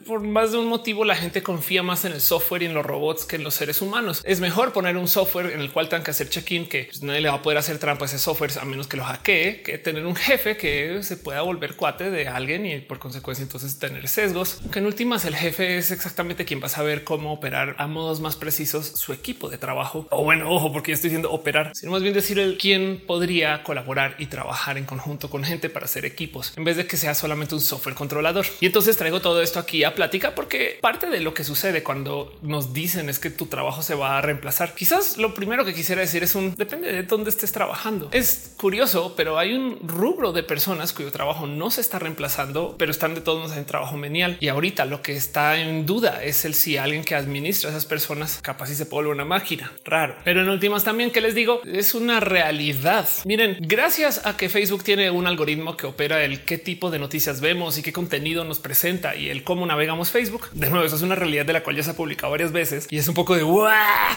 por 0.07 0.21
más 0.21 0.53
de 0.53 0.59
un 0.59 0.67
motivo 0.67 1.03
la 1.03 1.17
gente 1.17 1.43
confía 1.43 1.83
más 1.83 2.05
en 2.05 2.13
el 2.13 2.21
software 2.21 2.63
y 2.63 2.67
en 2.67 2.73
los 2.73 2.85
robots 2.85 3.25
que 3.25 3.35
en 3.35 3.43
los 3.43 3.55
seres 3.55 3.81
humanos. 3.81 4.21
Es 4.23 4.39
mejor 4.39 4.71
poner 4.71 4.95
un 4.95 5.09
software 5.09 5.47
en 5.47 5.59
el 5.59 5.73
cual 5.73 5.89
tengan 5.89 6.05
que 6.05 6.11
hacer 6.11 6.29
check-in 6.29 6.69
que 6.69 6.85
pues, 6.85 7.03
nadie 7.03 7.19
le 7.19 7.27
va 7.27 7.35
a 7.35 7.41
poder 7.41 7.57
hacer 7.57 7.79
trampa 7.79 8.05
a 8.05 8.07
ese 8.07 8.17
software 8.17 8.53
a 8.61 8.63
menos 8.63 8.87
que 8.87 8.95
lo 8.95 9.03
hackee, 9.03 9.61
que 9.61 9.77
tener 9.77 10.05
un 10.05 10.15
jefe 10.15 10.55
que 10.55 11.03
se 11.03 11.17
pueda 11.17 11.41
volver 11.41 11.75
cuate 11.75 12.09
de 12.09 12.29
alguien 12.29 12.65
y 12.65 12.77
por 12.79 12.97
consecuencia 12.97 13.43
entonces 13.43 13.77
tener 13.77 14.07
sesgos, 14.07 14.61
que 14.71 14.79
en 14.79 14.85
últimas 14.85 15.25
el 15.25 15.35
jefe 15.35 15.48
es 15.57 15.91
exactamente 15.91 16.45
quien 16.45 16.61
va 16.61 16.65
a 16.67 16.69
saber 16.69 17.03
cómo 17.03 17.33
operar 17.33 17.75
a 17.77 17.87
modos 17.87 18.19
más 18.19 18.35
precisos 18.35 18.87
su 18.87 19.13
equipo 19.13 19.49
de 19.49 19.57
trabajo. 19.57 20.07
O 20.11 20.23
bueno, 20.23 20.49
ojo, 20.51 20.71
porque 20.71 20.91
estoy 20.91 21.09
diciendo 21.09 21.31
operar, 21.31 21.71
sino 21.75 21.91
más 21.91 22.01
bien 22.01 22.13
decir 22.13 22.39
el 22.39 22.57
quién 22.57 23.01
podría 23.05 23.63
colaborar 23.63 24.15
y 24.19 24.27
trabajar 24.27 24.77
en 24.77 24.85
conjunto 24.85 25.29
con 25.29 25.43
gente 25.43 25.69
para 25.69 25.85
hacer 25.85 26.05
equipos 26.05 26.53
en 26.55 26.63
vez 26.63 26.77
de 26.77 26.85
que 26.85 26.97
sea 26.97 27.13
solamente 27.13 27.55
un 27.55 27.61
software 27.61 27.95
controlador. 27.95 28.45
Y 28.59 28.65
entonces 28.65 28.97
traigo 28.97 29.21
todo 29.21 29.41
esto 29.41 29.59
aquí 29.59 29.83
a 29.83 29.95
plática 29.95 30.35
porque 30.35 30.77
parte 30.81 31.09
de 31.09 31.19
lo 31.19 31.33
que 31.33 31.43
sucede 31.43 31.83
cuando 31.83 32.37
nos 32.41 32.73
dicen 32.73 33.09
es 33.09 33.19
que 33.19 33.29
tu 33.29 33.45
trabajo 33.45 33.81
se 33.81 33.95
va 33.95 34.17
a 34.17 34.21
reemplazar. 34.21 34.73
Quizás 34.75 35.17
lo 35.17 35.33
primero 35.33 35.65
que 35.65 35.73
quisiera 35.73 36.01
decir 36.01 36.23
es 36.23 36.35
un 36.35 36.55
depende 36.55 36.91
de 36.91 37.03
dónde 37.03 37.29
estés 37.29 37.51
trabajando. 37.51 38.09
Es 38.11 38.53
curioso, 38.57 39.13
pero 39.15 39.37
hay 39.37 39.53
un 39.53 39.79
rubro 39.87 40.31
de 40.31 40.43
personas 40.43 40.93
cuyo 40.93 41.11
trabajo 41.11 41.47
no 41.47 41.71
se 41.71 41.81
está 41.81 41.99
reemplazando, 41.99 42.75
pero 42.77 42.91
están 42.91 43.15
de 43.15 43.21
todos 43.21 43.39
modos 43.41 43.57
en 43.57 43.65
trabajo 43.65 43.97
menial. 43.97 44.37
Y 44.39 44.47
ahorita 44.49 44.85
lo 44.85 45.01
que 45.01 45.15
está 45.15 45.38
en 45.57 45.85
duda 45.85 46.23
es 46.23 46.45
el 46.45 46.53
si 46.53 46.77
alguien 46.77 47.03
que 47.03 47.15
administra 47.15 47.69
a 47.69 47.73
esas 47.73 47.85
personas 47.85 48.39
capaz 48.41 48.67
si 48.67 48.75
se 48.75 48.85
puede 48.85 48.99
una 49.07 49.25
máquina. 49.25 49.71
Raro. 49.85 50.15
Pero 50.23 50.41
en 50.41 50.49
últimas 50.49 50.83
también 50.83 51.11
que 51.11 51.21
les 51.21 51.35
digo 51.35 51.61
es 51.65 51.93
una 51.93 52.19
realidad. 52.19 53.07
Miren, 53.25 53.57
gracias 53.61 54.25
a 54.25 54.35
que 54.35 54.49
Facebook 54.49 54.83
tiene 54.83 55.09
un 55.09 55.27
algoritmo 55.27 55.77
que 55.77 55.87
opera 55.87 56.23
el 56.23 56.41
qué 56.41 56.57
tipo 56.57 56.91
de 56.91 56.99
noticias 56.99 57.39
vemos 57.39 57.77
y 57.77 57.81
qué 57.81 57.93
contenido 57.93 58.43
nos 58.43 58.59
presenta 58.59 59.15
y 59.15 59.29
el 59.29 59.43
cómo 59.43 59.65
navegamos 59.65 60.11
Facebook. 60.11 60.49
De 60.51 60.69
nuevo, 60.69 60.85
eso 60.85 60.95
es 60.95 61.01
una 61.01 61.15
realidad 61.15 61.45
de 61.45 61.53
la 61.53 61.63
cual 61.63 61.75
ya 61.75 61.83
se 61.83 61.91
ha 61.91 61.95
publicado 61.95 62.31
varias 62.31 62.51
veces 62.51 62.87
y 62.89 62.97
es 62.97 63.07
un 63.07 63.13
poco 63.13 63.35
de 63.35 63.43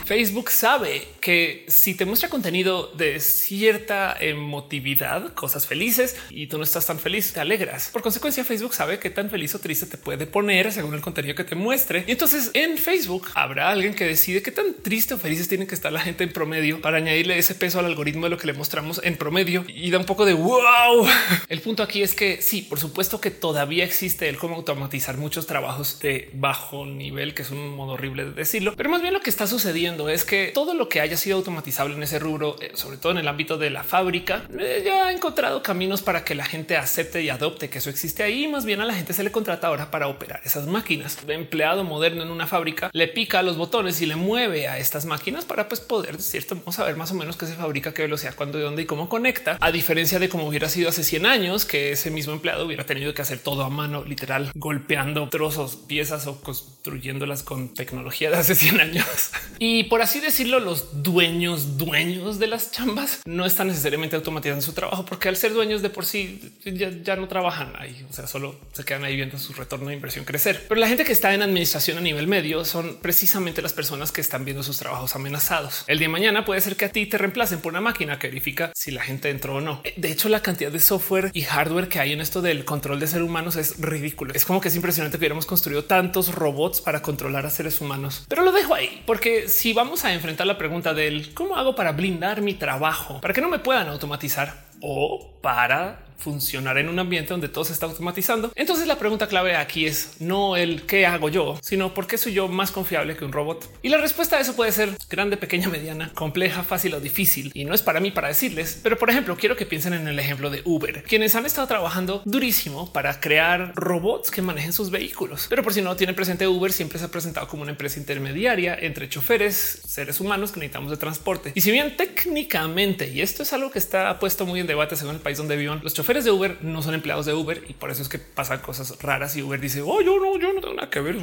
Facebook 0.05 0.51
sabe 0.51 1.07
que 1.21 1.65
si 1.69 1.95
te 1.95 2.05
muestra 2.05 2.29
contenido 2.29 2.89
de 2.89 3.21
cierta 3.21 4.17
emotividad, 4.19 5.33
cosas 5.35 5.67
felices 5.67 6.17
y 6.31 6.47
tú 6.47 6.59
no 6.59 6.65
estás 6.65 6.87
tan 6.87 6.99
feliz, 6.99 7.33
te 7.33 7.41
alegras. 7.41 7.91
Por 7.93 8.03
consecuencia, 8.03 8.45
Facebook 8.45 8.75
sabe 8.75 8.99
qué 8.99 9.11
tan 9.11 9.31
feliz 9.31 9.55
o 9.55 9.59
triste 9.59 9.87
te 9.87 9.99
puede 9.99 10.27
poner 10.27 10.73
según 10.73 10.95
el 10.95 11.01
contenido 11.01 11.12
que 11.15 11.45
te 11.45 11.55
muestre. 11.55 12.05
Y 12.07 12.13
entonces 12.13 12.51
en 12.55 12.79
Facebook 12.79 13.29
habrá 13.35 13.71
alguien 13.71 13.95
que 13.95 14.05
decide 14.05 14.43
qué 14.43 14.51
tan 14.51 14.75
triste 14.75 15.15
o 15.15 15.19
felices 15.19 15.49
tiene 15.49 15.67
que 15.67 15.75
estar 15.75 15.93
la 15.93 16.01
gente 16.01 16.25
en 16.25 16.33
promedio 16.33 16.81
para 16.81 16.97
añadirle 16.99 17.39
ese 17.39 17.55
peso 17.55 17.79
al 17.79 17.87
algoritmo 17.87 18.27
de 18.27 18.31
lo 18.31 18.39
que 18.39 18.47
le 18.47 18.53
mostramos 18.53 19.01
en 19.05 19.17
promedio 19.17 19.65
y 19.69 19.91
da 19.91 19.99
un 19.99 20.05
poco 20.05 20.25
de 20.25 20.35
wow. 20.35 21.07
El 21.49 21.61
punto 21.61 21.83
aquí 21.83 22.03
es 22.03 22.15
que 22.15 22.41
sí, 22.43 22.63
por 22.63 22.81
supuesto 22.81 23.21
que 23.21 23.31
todavía 23.31 23.85
existe 23.85 24.29
el 24.29 24.37
cómo 24.37 24.57
automatizar 24.57 25.17
muchos 25.17 25.47
trabajos 25.47 26.01
de 26.01 26.31
bajo 26.33 26.87
nivel, 26.87 27.35
que 27.35 27.43
es 27.43 27.51
un 27.51 27.77
modo 27.77 27.93
horrible 27.93 28.25
de 28.25 28.33
decirlo, 28.33 28.75
pero 28.77 28.91
más 28.91 29.03
bien 29.03 29.15
lo 29.15 29.21
que 29.21 29.31
está 29.31 29.47
sucediendo 29.47 30.09
es 30.09 30.25
que 30.25 30.51
todo 30.55 30.75
lo 30.75 30.89
que 30.89 31.01
haya 31.01 31.17
sido 31.17 31.37
automatizable 31.37 31.95
en 31.95 32.03
ese 32.03 32.19
rubro, 32.19 32.57
eh, 32.61 32.73
sobre 32.75 32.97
todo 32.97 33.13
en 33.13 33.19
el 33.19 33.29
ámbito 33.29 33.59
de 33.59 33.71
la 33.71 33.85
fábrica, 33.85 34.47
eh, 34.59 34.83
ya 34.85 35.07
ha 35.07 35.13
encontrado 35.13 35.63
caminos 35.63 36.03
para 36.03 36.25
que 36.25 36.35
la 36.35 36.45
gente 36.45 36.77
acepte 36.77 37.23
y 37.23 37.29
adopte 37.29 37.69
que 37.69 37.79
eso 37.79 37.91
existe 37.91 38.23
ahí. 38.23 38.49
Más 38.49 38.65
bien 38.65 38.81
a 38.81 38.85
la 38.85 38.95
gente 38.95 39.13
se 39.13 39.23
le 39.23 39.33
contrata 39.33 39.69
ahora 39.69 39.91
para 39.91 40.09
operar 40.09 40.41
esas 40.45 40.67
máquinas. 40.67 41.02
El 41.03 41.31
empleado 41.33 41.85
moderno 41.85 42.23
en 42.23 42.31
una 42.31 42.47
fábrica 42.47 42.91
le 42.93 43.09
pica 43.09 43.43
los 43.43 43.57
botones 43.57 44.01
y 44.01 44.07
le 44.07 44.17
mueve 44.17 44.69
a 44.69 44.79
estas 44.79 45.05
máquinas 45.05 45.45
para 45.45 45.69
pues, 45.69 45.81
poder 45.81 46.17
de 46.17 46.23
cierto 46.23 46.55
modo 46.57 46.73
saber 46.73 46.97
más 46.97 47.11
o 47.11 47.15
menos 47.15 47.37
qué 47.37 47.47
se 47.47 47.55
fabrica, 47.55 47.95
qué 47.95 48.03
velocidad, 48.03 48.35
cuándo, 48.35 48.59
de 48.59 48.65
dónde 48.65 48.83
y 48.83 48.87
cómo 48.87 49.09
conecta. 49.09 49.59
A 49.61 49.71
diferencia 49.73 50.19
de 50.19 50.29
cómo 50.29 50.47
hubiera 50.47 50.69
sido 50.69 50.89
hace 50.89 51.05
100 51.05 51.27
años, 51.27 51.65
que 51.65 51.93
ese 51.93 52.11
mismo 52.11 52.33
empleado 52.33 52.67
hubiera 52.67 52.85
tenido 52.85 53.15
que 53.15 53.23
hacer 53.23 53.39
todo 53.39 53.65
a 53.65 53.71
mano, 53.71 54.05
literal, 54.05 54.51
golpeando 54.55 55.29
trozos, 55.29 55.77
piezas 55.77 56.27
o 56.27 56.41
construyéndolas 56.41 57.43
con 57.43 57.75
tecnología 57.75 58.31
de 58.31 58.37
hace 58.37 58.55
100 58.55 58.81
años. 58.81 59.07
y 59.59 59.85
por 59.85 60.03
así 60.03 60.21
decirlo, 60.21 60.61
los 60.61 61.03
dueños, 61.03 61.77
dueños 61.79 62.39
de 62.39 62.47
las 62.47 62.71
chambas 62.71 63.21
no 63.25 63.47
están 63.47 63.69
necesariamente 63.69 64.17
automatizando 64.17 64.63
su 64.63 64.73
trabajo 64.73 65.05
porque 65.05 65.29
al 65.29 65.37
ser 65.37 65.53
dueños 65.53 65.83
de 65.83 65.91
por 65.91 66.05
sí 66.05 66.53
ya, 66.65 67.17
no 67.17 67.29
trabajan 67.29 67.73
ahí. 67.79 68.05
O 68.11 68.13
sea, 68.13 68.27
solo 68.27 68.59
se 68.73 68.85
quedan 68.85 69.05
ahí 69.05 69.17
viendo 69.17 69.39
su 69.39 69.53
retorno 69.53 69.89
de 69.89 69.95
inversión 69.95 70.25
crecer. 70.25 70.65
Pero 70.69 70.81
la 70.81 70.89
gente 70.93 71.05
que 71.05 71.13
está 71.13 71.33
en 71.33 71.41
administración 71.41 71.97
a 71.97 72.03
nivel 72.03 72.29
medio 72.29 72.67
son 72.67 72.99
precisamente 73.01 73.63
las 73.63 73.73
personas 73.73 74.13
que 74.13 74.21
están 74.21 74.45
viendo 74.45 74.63
sus 74.63 74.77
trabajos 74.77 75.17
amenazados. 75.17 75.85
El 75.87 75.99
día 75.99 76.09
de 76.09 76.13
mañana 76.13 76.45
puede 76.45 76.61
ser 76.61 76.77
que 76.77 76.85
a 76.85 76.91
ti 76.91 77.07
te 77.07 77.17
reemplacen 77.17 77.61
por 77.61 77.73
una 77.73 77.81
máquina 77.81 78.19
que 78.19 78.29
verifica 78.29 78.73
si 78.75 78.91
la 78.91 79.01
gente 79.01 79.31
entró 79.31 79.55
o 79.55 79.61
no. 79.63 79.81
De 79.97 80.13
hecho, 80.13 80.29
la 80.29 80.43
cantidad 80.43 80.71
de 80.71 80.81
software 80.81 81.31
y 81.33 81.45
hardware 81.45 81.89
que 81.89 81.99
hay 81.99 82.13
en 82.13 82.21
esto 82.21 82.43
del 82.43 82.67
control 82.67 83.01
de 83.01 83.07
seres 83.07 83.27
humanos 83.27 83.57
es 83.57 83.81
ridículo. 83.81 84.35
Es 84.35 84.45
como 84.45 84.61
que 84.61 84.69
es 84.69 84.77
impresionante 84.77 85.17
que 85.17 85.23
hubiéramos 85.23 85.47
construido 85.47 85.85
tantos 85.85 86.35
robots 86.35 86.83
para 86.83 87.01
controlar 87.01 87.47
a 87.47 87.51
seres 87.51 87.81
humanos. 87.81 88.27
Pero 88.29 88.43
lo 88.43 88.53
dejo 88.53 88.75
ahí 88.75 89.03
porque 89.07 89.49
si 89.49 89.73
vamos 89.73 90.05
a 90.05 90.13
enfrentar 90.13 90.47
la 90.47 90.59
pregunta 90.59 90.93
del 90.93 91.33
cómo 91.33 91.57
hago 91.57 91.75
para 91.75 91.93
blindar 91.93 92.43
mi 92.43 92.53
trabajo, 92.53 93.19
para 93.23 93.33
que 93.33 93.41
no 93.41 93.49
me 93.49 93.61
puedan 93.61 93.89
automatizar 93.89 94.67
o 94.83 95.39
para 95.41 96.05
funcionar 96.23 96.79
en 96.79 96.89
un 96.89 96.99
ambiente 96.99 97.33
donde 97.33 97.49
todo 97.49 97.65
se 97.65 97.73
está 97.73 97.87
automatizando. 97.87 98.53
Entonces 98.55 98.87
la 98.87 98.99
pregunta 98.99 99.27
clave 99.27 99.57
aquí 99.57 99.87
es 99.87 100.13
no 100.21 100.57
el 100.57 100.83
qué 100.83 101.07
hago 101.07 101.29
yo, 101.29 101.59
sino 101.63 101.95
por 101.95 102.07
qué 102.07 102.19
soy 102.19 102.33
yo 102.33 102.49
más 102.49 102.71
confiable 102.71 103.17
que 103.17 103.25
un 103.25 103.33
robot. 103.33 103.69
Y 103.83 103.89
la 103.89 103.99
respuesta 103.99 104.37
a 104.37 104.41
eso 104.41 104.55
puede 104.55 104.73
ser 104.73 104.97
grande, 105.11 105.37
pequeña, 105.37 105.69
mediana, 105.69 106.13
compleja, 106.15 106.63
fácil 106.63 106.95
o 106.95 107.01
difícil. 107.01 107.51
Y 107.55 107.65
no 107.65 107.75
es 107.75 107.83
para 107.83 108.01
mí 108.01 108.11
para 108.11 108.29
decirles, 108.29 108.79
pero 108.83 108.97
por 108.97 109.11
ejemplo, 109.11 109.37
quiero 109.37 109.57
que 109.57 109.67
piensen 109.67 109.93
en 109.95 110.09
el 110.09 110.19
ejemplo 110.19 110.51
de 110.51 110.63
Uber, 110.65 111.03
quienes 111.03 111.35
han 111.35 111.47
estado 111.47 111.67
trabajando 111.67 112.23
durísimo 112.25 112.93
para 112.93 113.21
crear 113.21 113.73
robots 113.75 114.31
que 114.31 114.43
manejen 114.43 114.73
sus 114.73 114.91
vehículos. 114.91 115.47
Pero 115.49 115.63
por 115.63 115.75
si 115.75 115.83
no 115.83 115.97
tienen 115.97 116.15
presente, 116.15 116.47
Uber 116.47 116.73
siempre 116.73 116.99
se 116.99 117.07
ha 117.07 117.11
presentado 117.11 117.49
como 117.49 117.63
una 117.63 117.73
empresa 117.73 117.99
intermediaria 117.99 118.77
entre 118.81 119.09
choferes, 119.09 119.83
seres 119.87 120.21
humanos 120.21 120.53
que 120.53 120.61
necesitamos 120.61 120.91
de 120.91 120.97
transporte. 120.97 121.53
Y 121.55 121.61
si 121.61 121.71
bien 121.71 121.97
técnicamente, 121.97 123.09
y 123.09 123.21
esto 123.21 123.43
es 123.43 123.53
algo 123.53 123.71
que 123.71 123.79
está 123.79 124.19
puesto 124.19 124.47
muy 124.47 124.61
en 124.61 124.67
debate 124.67 124.97
según 124.97 125.17
el 125.17 125.21
país 125.21 125.39
donde 125.39 125.57
vivan, 125.57 125.81
los 125.83 125.95
choferes 126.13 126.25
de 126.27 126.31
Uber 126.31 126.59
no 126.61 126.83
son 126.83 126.93
empleados 126.93 127.25
de 127.25 127.33
Uber 127.33 127.65
y 127.69 127.73
por 127.73 127.91
eso 127.91 128.03
es 128.03 128.09
que 128.11 128.19
pasan 128.19 128.59
cosas 128.59 129.01
raras 129.01 129.35
y 129.37 129.43
Uber 129.43 129.59
dice, 129.59 129.81
oh, 129.81 130.03
yo 130.03 130.21
no, 130.21 130.39
yo 130.39 130.53
no 130.53 130.61
tengo 130.61 130.75
nada 130.75 130.91
que 130.91 131.01
ver. 131.01 131.17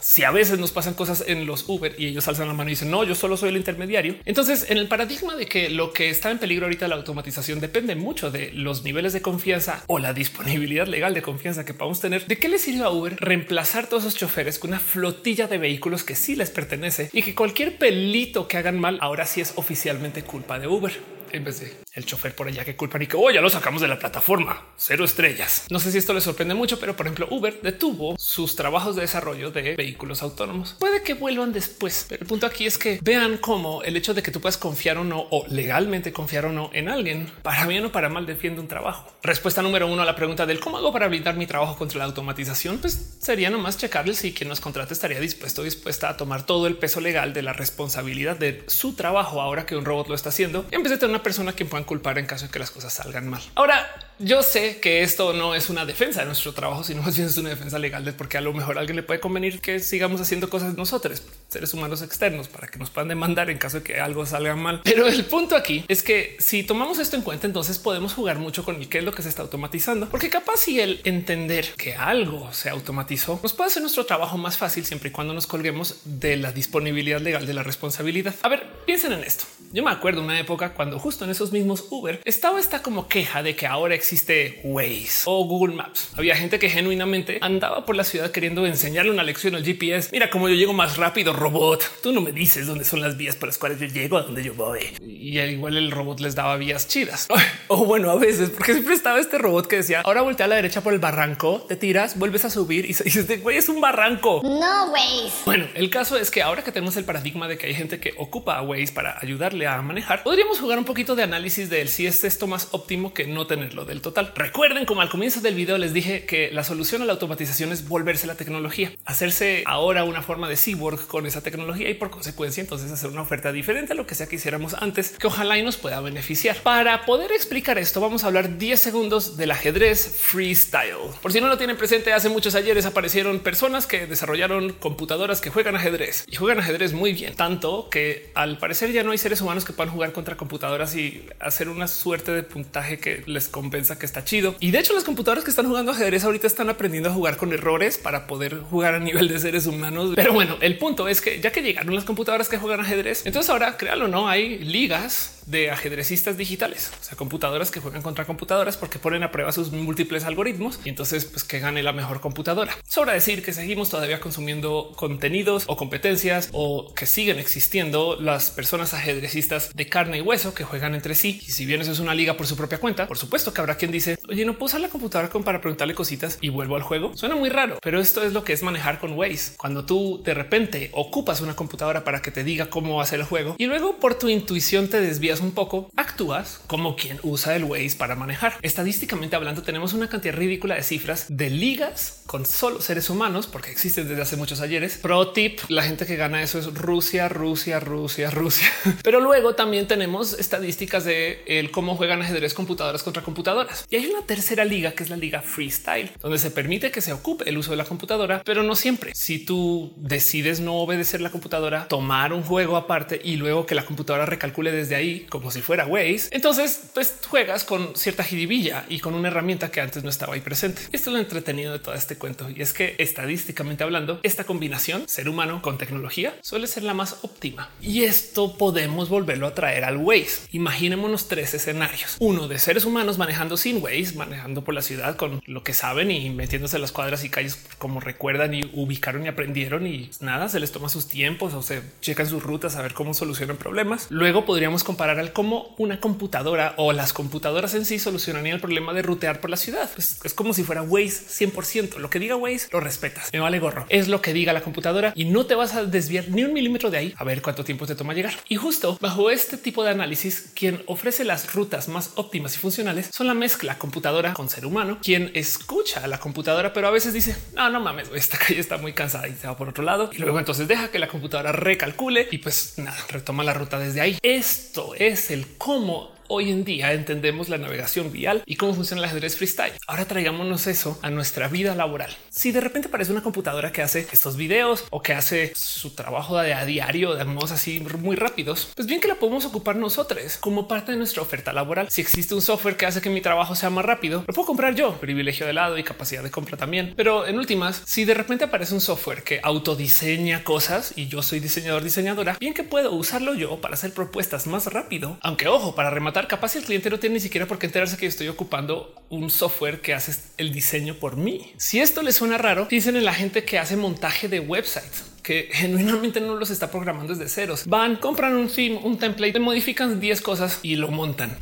Si 0.00 0.24
a 0.24 0.30
veces 0.30 0.58
nos 0.58 0.72
pasan 0.72 0.92
cosas 0.92 1.24
en 1.26 1.46
los 1.46 1.66
Uber 1.66 1.94
y 1.96 2.08
ellos 2.08 2.28
alzan 2.28 2.48
la 2.48 2.52
mano 2.52 2.68
y 2.68 2.72
dicen, 2.72 2.90
no, 2.90 3.02
yo 3.04 3.14
solo 3.14 3.38
soy 3.38 3.48
el 3.48 3.56
intermediario. 3.56 4.16
Entonces, 4.26 4.66
en 4.68 4.76
el 4.76 4.88
paradigma 4.88 5.36
de 5.36 5.46
que 5.46 5.70
lo 5.70 5.94
que 5.94 6.10
está 6.10 6.30
en 6.30 6.38
peligro 6.38 6.66
ahorita 6.66 6.86
la 6.86 6.96
automatización 6.96 7.60
depende 7.60 7.94
mucho 7.94 8.30
de 8.30 8.52
los 8.52 8.84
niveles 8.84 9.14
de 9.14 9.22
confianza 9.22 9.84
o 9.86 9.98
la 9.98 10.12
disponibilidad 10.12 10.86
legal 10.86 11.14
de 11.14 11.22
confianza 11.22 11.64
que 11.64 11.72
podamos 11.72 12.00
tener, 12.00 12.26
¿de 12.26 12.38
qué 12.38 12.50
le 12.50 12.58
sirve 12.58 12.84
a 12.84 12.90
Uber 12.90 13.16
reemplazar 13.18 13.86
todos 13.86 14.02
esos 14.02 14.16
choferes 14.16 14.58
con 14.58 14.68
una 14.68 14.80
flotilla 14.80 15.46
de 15.46 15.56
vehículos 15.56 16.04
que 16.04 16.14
sí 16.14 16.36
les 16.36 16.50
pertenece 16.50 17.08
y 17.14 17.22
que 17.22 17.34
cualquier 17.34 17.78
pelito 17.78 18.48
que 18.48 18.58
hagan 18.58 18.78
mal 18.78 18.98
ahora 19.00 19.24
sí 19.24 19.40
es 19.40 19.54
oficialmente 19.56 20.24
culpa 20.24 20.58
de 20.58 20.66
Uber? 20.66 21.22
en 21.32 21.44
vez 21.44 21.60
de 21.60 21.72
el 21.94 22.06
chofer 22.06 22.34
por 22.34 22.46
allá 22.46 22.64
que 22.64 22.76
culpan 22.82 23.02
y 23.02 23.06
que 23.06 23.16
oh, 23.16 23.30
ya 23.30 23.40
lo 23.40 23.48
sacamos 23.48 23.80
de 23.80 23.86
la 23.86 23.96
plataforma. 23.96 24.60
Cero 24.76 25.04
estrellas. 25.04 25.66
No 25.70 25.78
sé 25.78 25.92
si 25.92 25.98
esto 25.98 26.12
les 26.14 26.24
sorprende 26.24 26.54
mucho, 26.54 26.80
pero 26.80 26.96
por 26.96 27.06
ejemplo, 27.06 27.28
Uber 27.30 27.60
detuvo 27.62 28.16
sus 28.18 28.56
trabajos 28.56 28.96
de 28.96 29.02
desarrollo 29.02 29.52
de 29.52 29.76
vehículos 29.76 30.20
autónomos. 30.20 30.74
Puede 30.80 31.04
que 31.04 31.14
vuelvan 31.14 31.52
después, 31.52 32.06
pero 32.08 32.22
el 32.22 32.26
punto 32.26 32.44
aquí 32.44 32.66
es 32.66 32.78
que 32.78 32.98
vean 33.00 33.38
cómo 33.38 33.84
el 33.84 33.96
hecho 33.96 34.14
de 34.14 34.22
que 34.24 34.32
tú 34.32 34.40
puedas 34.40 34.58
confiar 34.58 34.98
o 34.98 35.04
no, 35.04 35.28
o 35.30 35.46
legalmente 35.48 36.12
confiar 36.12 36.46
o 36.46 36.52
no 36.52 36.70
en 36.72 36.88
alguien, 36.88 37.30
para 37.42 37.64
bien 37.66 37.84
o 37.84 37.92
para 37.92 38.08
mal 38.08 38.26
defiende 38.26 38.60
un 38.60 38.66
trabajo. 38.66 39.12
Respuesta 39.22 39.62
número 39.62 39.86
uno 39.86 40.02
a 40.02 40.04
la 40.04 40.16
pregunta 40.16 40.44
del 40.44 40.58
cómo 40.58 40.78
hago 40.78 40.92
para 40.92 41.06
blindar 41.06 41.36
mi 41.36 41.46
trabajo 41.46 41.76
contra 41.76 41.98
la 41.98 42.06
automatización, 42.06 42.78
pues 42.78 43.16
sería 43.20 43.48
nomás 43.48 43.78
checarle 43.78 44.14
si 44.14 44.32
quien 44.32 44.48
nos 44.48 44.58
contrate 44.58 44.92
estaría 44.92 45.20
dispuesto 45.20 45.62
o 45.62 45.64
dispuesta 45.64 46.08
a 46.08 46.16
tomar 46.16 46.44
todo 46.44 46.66
el 46.66 46.76
peso 46.76 47.00
legal 47.00 47.32
de 47.32 47.42
la 47.42 47.52
responsabilidad 47.52 48.36
de 48.36 48.64
su 48.66 48.94
trabajo 48.94 49.40
ahora 49.40 49.66
que 49.66 49.76
un 49.76 49.84
robot 49.84 50.08
lo 50.08 50.16
está 50.16 50.30
haciendo, 50.30 50.66
en 50.72 50.82
vez 50.82 50.90
de 50.90 50.98
tener 50.98 51.14
una 51.14 51.22
persona 51.22 51.52
que 51.54 51.64
puedan 51.64 51.84
culpar 51.84 52.18
en 52.18 52.26
caso 52.26 52.46
de 52.46 52.50
que 52.50 52.58
las 52.62 52.70
cosas 52.70 52.92
salgan 52.92 53.28
mal. 53.28 53.42
Ahora, 53.56 53.90
yo 54.20 54.44
sé 54.44 54.78
que 54.78 55.02
esto 55.02 55.32
no 55.32 55.56
es 55.56 55.68
una 55.68 55.84
defensa 55.84 56.20
de 56.20 56.26
nuestro 56.26 56.52
trabajo, 56.52 56.84
sino 56.84 57.02
más 57.02 57.16
bien 57.16 57.26
es 57.26 57.36
una 57.38 57.48
defensa 57.48 57.76
legal 57.80 58.04
de 58.04 58.12
porque 58.12 58.38
a 58.38 58.40
lo 58.40 58.52
mejor 58.52 58.78
alguien 58.78 58.94
le 58.94 59.02
puede 59.02 59.18
convenir 59.18 59.60
que 59.60 59.80
sigamos 59.80 60.20
haciendo 60.20 60.48
cosas 60.48 60.76
nosotros, 60.76 61.24
seres 61.48 61.74
humanos 61.74 62.02
externos, 62.02 62.46
para 62.46 62.68
que 62.68 62.78
nos 62.78 62.90
puedan 62.90 63.08
demandar 63.08 63.50
en 63.50 63.58
caso 63.58 63.78
de 63.78 63.82
que 63.82 64.00
algo 64.00 64.24
salga 64.24 64.54
mal. 64.54 64.80
Pero 64.84 65.08
el 65.08 65.24
punto 65.24 65.56
aquí 65.56 65.84
es 65.88 66.04
que 66.04 66.36
si 66.38 66.62
tomamos 66.62 67.00
esto 67.00 67.16
en 67.16 67.22
cuenta, 67.22 67.48
entonces 67.48 67.78
podemos 67.78 68.14
jugar 68.14 68.38
mucho 68.38 68.64
con 68.64 68.76
el 68.76 68.88
qué 68.88 68.98
es 68.98 69.04
lo 69.04 69.12
que 69.12 69.22
se 69.22 69.28
está 69.28 69.42
automatizando, 69.42 70.08
porque 70.08 70.30
capaz 70.30 70.58
si 70.58 70.80
el 70.80 71.00
entender 71.02 71.74
que 71.76 71.96
algo 71.96 72.52
se 72.52 72.70
automatizó 72.70 73.40
nos 73.42 73.52
puede 73.52 73.70
hacer 73.70 73.82
nuestro 73.82 74.06
trabajo 74.06 74.38
más 74.38 74.56
fácil 74.56 74.84
siempre 74.84 75.08
y 75.08 75.12
cuando 75.12 75.34
nos 75.34 75.48
colguemos 75.48 75.96
de 76.04 76.36
la 76.36 76.52
disponibilidad 76.52 77.20
legal 77.20 77.44
de 77.44 77.54
la 77.54 77.64
responsabilidad. 77.64 78.36
A 78.42 78.48
ver, 78.48 78.68
piensen 78.86 79.12
en 79.12 79.24
esto. 79.24 79.46
Yo 79.72 79.82
me 79.82 79.90
acuerdo 79.90 80.20
una 80.20 80.38
época 80.38 80.74
cuando 80.74 80.98
justo 80.98 81.24
en 81.24 81.30
esos 81.30 81.50
mismos 81.50 81.86
Uber 81.90 82.20
estaba 82.24 82.51
esta 82.58 82.82
como 82.82 83.08
queja 83.08 83.42
de 83.42 83.56
que 83.56 83.66
ahora 83.66 83.94
existe 83.94 84.60
Waze 84.64 85.22
o 85.26 85.44
Google 85.44 85.74
Maps. 85.74 86.10
Había 86.16 86.36
gente 86.36 86.58
que 86.58 86.68
genuinamente 86.68 87.38
andaba 87.40 87.84
por 87.84 87.96
la 87.96 88.04
ciudad 88.04 88.30
queriendo 88.30 88.66
enseñarle 88.66 89.10
una 89.10 89.22
lección 89.22 89.54
al 89.54 89.64
GPS. 89.64 90.10
Mira 90.12 90.30
cómo 90.30 90.48
yo 90.48 90.54
llego 90.54 90.72
más 90.72 90.96
rápido, 90.96 91.32
robot. 91.32 91.82
Tú 92.02 92.12
no 92.12 92.20
me 92.20 92.32
dices 92.32 92.66
dónde 92.66 92.84
son 92.84 93.00
las 93.00 93.16
vías 93.16 93.36
por 93.36 93.48
las 93.48 93.58
cuales 93.58 93.80
yo 93.80 93.86
llego 93.86 94.16
a 94.16 94.22
donde 94.22 94.42
yo 94.42 94.54
voy. 94.54 94.80
Y 95.00 95.38
igual 95.38 95.76
el 95.76 95.90
robot 95.90 96.20
les 96.20 96.34
daba 96.34 96.56
vías 96.56 96.88
chidas. 96.88 97.28
O 97.68 97.86
bueno, 97.86 98.10
a 98.10 98.16
veces, 98.16 98.50
porque 98.50 98.72
siempre 98.72 98.94
estaba 98.94 99.18
este 99.18 99.38
robot 99.38 99.66
que 99.66 99.76
decía, 99.76 100.02
ahora 100.02 100.22
voltea 100.22 100.46
a 100.46 100.48
la 100.48 100.56
derecha 100.56 100.82
por 100.82 100.92
el 100.92 100.98
barranco, 100.98 101.64
te 101.68 101.76
tiras, 101.76 102.18
vuelves 102.18 102.44
a 102.44 102.50
subir 102.50 102.84
y 102.84 102.88
dices, 103.04 103.42
güey, 103.42 103.56
es 103.56 103.68
un 103.68 103.80
barranco. 103.80 104.42
No, 104.44 104.92
Waze. 104.92 105.32
Bueno, 105.44 105.66
el 105.74 105.90
caso 105.90 106.16
es 106.16 106.30
que 106.30 106.42
ahora 106.42 106.62
que 106.62 106.72
tenemos 106.72 106.96
el 106.96 107.04
paradigma 107.04 107.48
de 107.48 107.58
que 107.58 107.66
hay 107.66 107.74
gente 107.74 107.98
que 107.98 108.14
ocupa 108.18 108.56
a 108.56 108.62
Waze 108.62 108.92
para 108.92 109.18
ayudarle 109.20 109.66
a 109.66 109.80
manejar, 109.82 110.22
podríamos 110.22 110.58
jugar 110.60 110.78
un 110.78 110.84
poquito 110.84 111.14
de 111.14 111.22
análisis 111.22 111.70
del 111.70 111.88
si 111.88 112.06
es 112.06 112.22
más 112.46 112.68
óptimo 112.72 113.14
que 113.14 113.26
no 113.26 113.46
tenerlo 113.46 113.84
del 113.84 114.00
total. 114.00 114.32
Recuerden 114.34 114.84
como 114.84 115.00
al 115.00 115.08
comienzo 115.08 115.40
del 115.40 115.54
video 115.54 115.78
les 115.78 115.92
dije 115.92 116.24
que 116.24 116.50
la 116.50 116.64
solución 116.64 117.02
a 117.02 117.04
la 117.04 117.12
automatización 117.12 117.72
es 117.72 117.88
volverse 117.88 118.26
la 118.26 118.34
tecnología, 118.34 118.92
hacerse 119.04 119.62
ahora 119.66 120.04
una 120.04 120.22
forma 120.22 120.48
de 120.48 120.56
cyborg 120.56 121.06
con 121.06 121.26
esa 121.26 121.42
tecnología 121.42 121.90
y 121.90 121.94
por 121.94 122.10
consecuencia 122.10 122.60
entonces 122.60 122.90
hacer 122.90 123.10
una 123.10 123.22
oferta 123.22 123.52
diferente 123.52 123.92
a 123.92 123.96
lo 123.96 124.06
que 124.06 124.14
sea 124.14 124.26
que 124.26 124.36
hiciéramos 124.36 124.74
antes 124.74 125.10
que 125.18 125.26
ojalá 125.26 125.58
y 125.58 125.62
nos 125.62 125.76
pueda 125.76 126.00
beneficiar. 126.00 126.56
Para 126.62 127.04
poder 127.04 127.32
explicar 127.32 127.78
esto 127.78 128.00
vamos 128.00 128.24
a 128.24 128.28
hablar 128.28 128.58
10 128.58 128.80
segundos 128.80 129.36
del 129.36 129.50
ajedrez 129.50 130.16
freestyle. 130.18 130.96
Por 131.20 131.32
si 131.32 131.40
no 131.40 131.48
lo 131.48 131.58
tienen 131.58 131.76
presente, 131.76 132.12
hace 132.12 132.28
muchos 132.28 132.54
ayeres 132.54 132.86
aparecieron 132.86 133.40
personas 133.40 133.86
que 133.86 134.06
desarrollaron 134.06 134.72
computadoras 134.72 135.40
que 135.40 135.50
juegan 135.50 135.76
ajedrez 135.76 136.24
y 136.28 136.36
juegan 136.36 136.58
ajedrez 136.58 136.92
muy 136.92 137.12
bien, 137.12 137.34
tanto 137.34 137.88
que 137.90 138.30
al 138.34 138.58
parecer 138.58 138.92
ya 138.92 139.02
no 139.02 139.12
hay 139.12 139.18
seres 139.18 139.40
humanos 139.40 139.64
que 139.64 139.72
puedan 139.72 139.92
jugar 139.92 140.12
contra 140.12 140.36
computadoras 140.36 140.94
y 140.94 141.24
hacer 141.40 141.68
una 141.68 141.88
suerte 141.88 142.31
de 142.32 142.42
puntaje 142.42 142.98
que 142.98 143.22
les 143.26 143.46
recompensa 143.52 143.98
que 143.98 144.06
está 144.06 144.24
chido. 144.24 144.56
Y 144.60 144.70
de 144.70 144.78
hecho, 144.78 144.94
las 144.94 145.04
computadoras 145.04 145.44
que 145.44 145.50
están 145.50 145.66
jugando 145.66 145.92
ajedrez 145.92 146.24
ahorita 146.24 146.46
están 146.46 146.70
aprendiendo 146.70 147.10
a 147.10 147.12
jugar 147.12 147.36
con 147.36 147.52
errores 147.52 147.98
para 147.98 148.26
poder 148.26 148.58
jugar 148.58 148.94
a 148.94 148.98
nivel 148.98 149.28
de 149.28 149.38
seres 149.38 149.66
humanos. 149.66 150.12
Pero 150.16 150.32
bueno, 150.32 150.56
el 150.60 150.78
punto 150.78 151.06
es 151.08 151.20
que 151.20 151.40
ya 151.40 151.52
que 151.52 151.62
llegaron 151.62 151.94
las 151.94 152.04
computadoras 152.04 152.48
que 152.48 152.56
juegan 152.56 152.80
ajedrez, 152.80 153.26
entonces 153.26 153.50
ahora 153.50 153.76
créalo, 153.76 154.08
no 154.08 154.28
hay 154.28 154.58
ligas 154.58 155.42
de 155.46 155.70
ajedrecistas 155.70 156.36
digitales, 156.36 156.92
o 157.00 157.04
sea, 157.04 157.16
computadoras 157.16 157.70
que 157.70 157.80
juegan 157.80 158.02
contra 158.02 158.24
computadoras 158.24 158.76
porque 158.76 158.98
ponen 158.98 159.24
a 159.24 159.32
prueba 159.32 159.50
sus 159.50 159.72
múltiples 159.72 160.24
algoritmos 160.24 160.78
y 160.84 160.88
entonces 160.88 161.24
pues 161.24 161.42
que 161.42 161.58
gane 161.58 161.82
la 161.82 161.92
mejor 161.92 162.20
computadora. 162.20 162.76
Sobra 162.88 163.12
decir 163.12 163.44
que 163.44 163.52
seguimos 163.52 163.90
todavía 163.90 164.20
consumiendo 164.20 164.92
contenidos 164.96 165.64
o 165.66 165.76
competencias 165.76 166.48
o 166.52 166.94
que 166.94 167.06
siguen 167.06 167.38
existiendo 167.38 168.16
las 168.20 168.50
personas 168.50 168.94
ajedrecistas 168.94 169.74
de 169.74 169.88
carne 169.88 170.18
y 170.18 170.20
hueso 170.20 170.54
que 170.54 170.64
juegan 170.64 170.94
entre 170.94 171.14
sí. 171.14 171.40
Y 171.46 171.50
si 171.50 171.66
bien 171.66 171.80
eso 171.80 171.92
es 171.92 171.98
una 171.98 172.14
liga 172.14 172.21
por 172.36 172.46
su 172.46 172.56
propia 172.56 172.78
cuenta, 172.78 173.06
por 173.06 173.18
supuesto 173.18 173.52
que 173.52 173.60
habrá 173.60 173.76
quien 173.76 173.90
dice, 173.90 174.18
oye, 174.28 174.44
no 174.44 174.54
puedo 174.54 174.66
usar 174.66 174.80
la 174.80 174.88
computadora 174.88 175.28
para 175.44 175.60
preguntarle 175.60 175.94
cositas 175.94 176.38
y 176.40 176.48
vuelvo 176.48 176.76
al 176.76 176.82
juego. 176.82 177.12
Suena 177.16 177.34
muy 177.34 177.50
raro, 177.50 177.78
pero 177.82 178.00
esto 178.00 178.22
es 178.22 178.32
lo 178.32 178.44
que 178.44 178.52
es 178.52 178.62
manejar 178.62 179.00
con 179.00 179.12
Waze. 179.12 179.56
Cuando 179.56 179.84
tú 179.84 180.22
de 180.24 180.34
repente 180.34 180.90
ocupas 180.92 181.40
una 181.40 181.56
computadora 181.56 182.04
para 182.04 182.22
que 182.22 182.30
te 182.30 182.44
diga 182.44 182.70
cómo 182.70 183.00
hacer 183.00 183.20
el 183.20 183.26
juego 183.26 183.56
y 183.58 183.66
luego 183.66 183.98
por 183.98 184.14
tu 184.18 184.28
intuición 184.28 184.88
te 184.88 185.00
desvías 185.00 185.40
un 185.40 185.52
poco, 185.52 185.90
actúas 185.96 186.60
como 186.66 186.96
quien 186.96 187.18
usa 187.22 187.56
el 187.56 187.64
Waze 187.64 187.96
para 187.96 188.16
manejar. 188.16 188.54
Estadísticamente 188.62 189.36
hablando, 189.36 189.62
tenemos 189.62 189.92
una 189.92 190.08
cantidad 190.08 190.34
ridícula 190.34 190.74
de 190.74 190.82
cifras 190.82 191.26
de 191.28 191.50
ligas 191.50 192.22
con 192.26 192.46
solo 192.46 192.80
seres 192.80 193.10
humanos, 193.10 193.46
porque 193.46 193.70
existen 193.70 194.08
desde 194.08 194.22
hace 194.22 194.36
muchos 194.36 194.60
ayeres. 194.60 194.96
Pro 194.96 195.32
tip, 195.32 195.60
la 195.68 195.82
gente 195.82 196.06
que 196.06 196.16
gana 196.16 196.42
eso 196.42 196.58
es 196.58 196.72
Rusia, 196.72 197.28
Rusia, 197.28 197.80
Rusia, 197.80 198.30
Rusia. 198.30 198.66
Pero 199.02 199.20
luego 199.20 199.54
también 199.54 199.86
tenemos 199.86 200.38
estadísticas 200.38 201.04
de 201.04 201.42
el 201.46 201.70
cómo 201.70 201.96
juegan 202.12 202.26
ajedrez 202.26 202.52
computadoras 202.52 203.02
contra 203.02 203.22
computadoras. 203.22 203.86
Y 203.88 203.96
hay 203.96 204.06
una 204.06 204.26
tercera 204.26 204.64
liga 204.64 204.92
que 204.92 205.02
es 205.02 205.10
la 205.10 205.16
liga 205.16 205.40
freestyle, 205.40 206.10
donde 206.20 206.38
se 206.38 206.50
permite 206.50 206.90
que 206.90 207.00
se 207.00 207.12
ocupe 207.12 207.48
el 207.48 207.56
uso 207.56 207.70
de 207.70 207.78
la 207.78 207.84
computadora, 207.84 208.42
pero 208.44 208.62
no 208.62 208.74
siempre. 208.74 209.14
Si 209.14 209.38
tú 209.38 209.94
decides 209.96 210.60
no 210.60 210.74
obedecer 210.74 211.20
la 211.22 211.30
computadora, 211.30 211.88
tomar 211.88 212.32
un 212.32 212.42
juego 212.42 212.76
aparte 212.76 213.20
y 213.22 213.36
luego 213.36 213.64
que 213.64 213.74
la 213.74 213.86
computadora 213.86 214.26
recalcule 214.26 214.72
desde 214.72 214.94
ahí 214.94 215.26
como 215.30 215.50
si 215.50 215.62
fuera 215.62 215.86
Waze, 215.86 216.28
entonces 216.32 216.90
pues 216.92 217.14
juegas 217.26 217.64
con 217.64 217.96
cierta 217.96 218.24
jiribilla 218.24 218.84
y 218.88 219.00
con 219.00 219.14
una 219.14 219.28
herramienta 219.28 219.70
que 219.70 219.80
antes 219.80 220.04
no 220.04 220.10
estaba 220.10 220.34
ahí 220.34 220.40
presente. 220.40 220.82
Esto 220.92 221.10
es 221.10 221.14
lo 221.14 221.18
entretenido 221.18 221.72
de 221.72 221.78
todo 221.78 221.94
este 221.94 222.16
cuento 222.16 222.50
y 222.50 222.60
es 222.60 222.72
que 222.72 222.94
estadísticamente 222.98 223.84
hablando, 223.84 224.20
esta 224.22 224.44
combinación 224.44 225.08
ser 225.08 225.28
humano 225.28 225.62
con 225.62 225.78
tecnología 225.78 226.34
suele 226.42 226.66
ser 226.66 226.82
la 226.82 226.94
más 226.94 227.16
óptima 227.22 227.70
y 227.80 228.02
esto 228.02 228.58
podemos 228.58 229.08
volverlo 229.08 229.46
a 229.46 229.54
traer 229.54 229.84
al 229.84 229.96
Waze. 229.96 230.48
Imaginémonos 230.50 231.28
tres 231.28 231.54
escenarios: 231.54 232.01
uno 232.18 232.48
de 232.48 232.58
seres 232.58 232.84
humanos 232.84 233.18
manejando 233.18 233.56
sin 233.56 233.82
Waze, 233.82 234.14
manejando 234.16 234.64
por 234.64 234.74
la 234.74 234.82
ciudad 234.82 235.16
con 235.16 235.42
lo 235.46 235.62
que 235.62 235.74
saben 235.74 236.10
y 236.10 236.30
metiéndose 236.30 236.76
en 236.76 236.82
las 236.82 236.92
cuadras 236.92 237.24
y 237.24 237.30
calles 237.30 237.58
como 237.78 238.00
recuerdan 238.00 238.54
y 238.54 238.70
ubicaron 238.74 239.24
y 239.24 239.28
aprendieron 239.28 239.86
y 239.86 240.10
nada, 240.20 240.48
se 240.48 240.60
les 240.60 240.72
toma 240.72 240.88
sus 240.88 241.08
tiempos 241.08 241.54
o 241.54 241.62
se 241.62 241.82
checan 242.00 242.26
sus 242.26 242.42
rutas 242.42 242.76
a 242.76 242.82
ver 242.82 242.94
cómo 242.94 243.14
solucionan 243.14 243.56
problemas. 243.56 244.06
Luego 244.10 244.44
podríamos 244.44 244.84
comparar 244.84 245.18
al 245.18 245.32
cómo 245.32 245.74
una 245.78 246.00
computadora 246.00 246.74
o 246.76 246.92
las 246.92 247.12
computadoras 247.12 247.74
en 247.74 247.84
sí 247.84 247.98
solucionarían 247.98 248.56
el 248.56 248.60
problema 248.60 248.92
de 248.92 249.02
rutear 249.02 249.40
por 249.40 249.50
la 249.50 249.56
ciudad. 249.56 249.90
Es 249.96 250.34
como 250.34 250.54
si 250.54 250.62
fuera 250.62 250.82
Waze 250.82 251.46
100%. 251.46 251.98
Lo 251.98 252.10
que 252.10 252.18
diga 252.18 252.36
Waze 252.36 252.68
lo 252.72 252.80
respetas. 252.80 253.30
Me 253.32 253.40
vale 253.40 253.58
gorro. 253.58 253.86
Es 253.88 254.08
lo 254.08 254.22
que 254.22 254.32
diga 254.32 254.52
la 254.52 254.62
computadora 254.62 255.12
y 255.14 255.24
no 255.26 255.46
te 255.46 255.54
vas 255.54 255.74
a 255.74 255.84
desviar 255.84 256.28
ni 256.28 256.44
un 256.44 256.52
milímetro 256.52 256.90
de 256.90 256.98
ahí 256.98 257.14
a 257.16 257.24
ver 257.24 257.42
cuánto 257.42 257.64
tiempo 257.64 257.86
te 257.86 257.94
toma 257.94 258.14
llegar. 258.14 258.34
Y 258.48 258.56
justo 258.56 258.98
bajo 259.00 259.30
este 259.30 259.56
tipo 259.56 259.84
de 259.84 259.90
análisis, 259.90 260.52
quien 260.54 260.82
ofrece 260.86 261.24
las 261.24 261.54
rutas 261.54 261.88
más 261.92 262.12
óptimas 262.16 262.54
y 262.56 262.58
funcionales 262.58 263.10
son 263.12 263.26
la 263.26 263.34
mezcla 263.34 263.78
computadora 263.78 264.32
con 264.34 264.48
ser 264.48 264.66
humano, 264.66 264.98
quien 265.02 265.30
escucha 265.34 266.00
a 266.02 266.06
la 266.08 266.18
computadora, 266.18 266.72
pero 266.72 266.88
a 266.88 266.90
veces 266.90 267.12
dice 267.12 267.36
no, 267.54 267.70
no 267.70 267.80
mames, 267.80 268.10
esta 268.14 268.38
calle 268.38 268.60
está 268.60 268.78
muy 268.78 268.92
cansada 268.92 269.28
y 269.28 269.34
se 269.34 269.46
va 269.46 269.56
por 269.56 269.68
otro 269.68 269.84
lado. 269.84 270.10
Y 270.12 270.18
luego 270.18 270.38
entonces 270.38 270.68
deja 270.68 270.90
que 270.90 270.98
la 270.98 271.08
computadora 271.08 271.52
recalcule 271.52 272.28
y 272.30 272.38
pues 272.38 272.74
nada, 272.78 272.96
retoma 273.08 273.44
la 273.44 273.54
ruta 273.54 273.78
desde 273.78 274.00
ahí. 274.00 274.18
Esto 274.22 274.94
es 274.94 275.30
el 275.30 275.46
cómo 275.58 276.12
hoy 276.34 276.50
en 276.50 276.64
día 276.64 276.94
entendemos 276.94 277.50
la 277.50 277.58
navegación 277.58 278.10
vial 278.10 278.42
y 278.46 278.56
cómo 278.56 278.72
funciona 278.72 279.02
el 279.02 279.08
ajedrez 279.08 279.36
freestyle. 279.36 279.74
Ahora 279.86 280.06
traigámonos 280.06 280.66
eso 280.66 280.98
a 281.02 281.10
nuestra 281.10 281.46
vida 281.48 281.74
laboral. 281.74 282.16
Si 282.30 282.52
de 282.52 282.62
repente 282.62 282.88
aparece 282.88 283.12
una 283.12 283.22
computadora 283.22 283.70
que 283.70 283.82
hace 283.82 284.06
estos 284.10 284.38
videos 284.38 284.86
o 284.88 285.02
que 285.02 285.12
hace 285.12 285.52
su 285.54 285.90
trabajo 285.90 286.38
a 286.38 286.64
diario 286.64 287.14
de 287.16 287.26
modos 287.26 287.52
así 287.52 287.80
muy 287.80 288.16
rápidos, 288.16 288.72
pues 288.74 288.88
bien 288.88 288.98
que 288.98 289.08
la 289.08 289.16
podemos 289.16 289.44
ocupar 289.44 289.76
nosotros 289.76 290.38
como 290.38 290.68
parte 290.68 290.92
de 290.92 290.98
nuestra 290.98 291.20
oferta 291.20 291.52
laboral. 291.52 291.88
Si 291.90 292.00
existe 292.00 292.34
un 292.34 292.40
software 292.40 292.78
que 292.78 292.86
hace 292.86 293.02
que 293.02 293.10
mi 293.10 293.20
trabajo 293.20 293.54
sea 293.54 293.68
más 293.68 293.84
rápido, 293.84 294.24
lo 294.26 294.32
puedo 294.32 294.46
comprar 294.46 294.74
yo, 294.74 294.98
privilegio 294.98 295.46
de 295.46 295.52
lado 295.52 295.76
y 295.76 295.84
capacidad 295.84 296.22
de 296.22 296.30
compra 296.30 296.56
también. 296.56 296.94
Pero 296.96 297.26
en 297.26 297.38
últimas, 297.38 297.82
si 297.84 298.06
de 298.06 298.14
repente 298.14 298.44
aparece 298.44 298.72
un 298.72 298.80
software 298.80 299.22
que 299.22 299.40
autodiseña 299.42 300.44
cosas 300.44 300.94
y 300.96 301.08
yo 301.08 301.22
soy 301.22 301.40
diseñador 301.40 301.84
diseñadora, 301.84 302.38
bien 302.40 302.54
que 302.54 302.62
puedo 302.62 302.92
usarlo 302.92 303.34
yo 303.34 303.60
para 303.60 303.74
hacer 303.74 303.92
propuestas 303.92 304.46
más 304.46 304.64
rápido, 304.72 305.18
aunque 305.20 305.48
ojo, 305.48 305.74
para 305.74 305.90
rematar 305.90 306.21
capaz 306.28 306.56
el 306.56 306.64
cliente 306.64 306.90
no 306.90 306.98
tiene 306.98 307.14
ni 307.14 307.20
siquiera 307.20 307.46
por 307.46 307.58
qué 307.58 307.66
enterarse 307.66 307.96
que 307.96 308.06
estoy 308.06 308.28
ocupando 308.28 308.94
un 309.08 309.30
software 309.30 309.80
que 309.80 309.94
hace 309.94 310.12
el 310.36 310.52
diseño 310.52 310.94
por 310.94 311.16
mí. 311.16 311.52
Si 311.56 311.80
esto 311.80 312.02
le 312.02 312.12
suena 312.12 312.38
raro, 312.38 312.66
dicen 312.70 312.96
en 312.96 313.04
la 313.04 313.14
gente 313.14 313.44
que 313.44 313.58
hace 313.58 313.76
montaje 313.76 314.28
de 314.28 314.40
websites 314.40 315.04
que 315.22 315.48
genuinamente 315.52 316.20
no 316.20 316.34
los 316.34 316.50
está 316.50 316.70
programando 316.70 317.14
desde 317.14 317.28
ceros. 317.28 317.66
Van, 317.66 317.96
compran 317.96 318.34
un 318.34 318.48
theme, 318.48 318.80
un 318.82 318.98
template, 318.98 319.38
modifican 319.38 320.00
10 320.00 320.20
cosas 320.20 320.60
y 320.62 320.76
lo 320.76 320.88
montan 320.88 321.36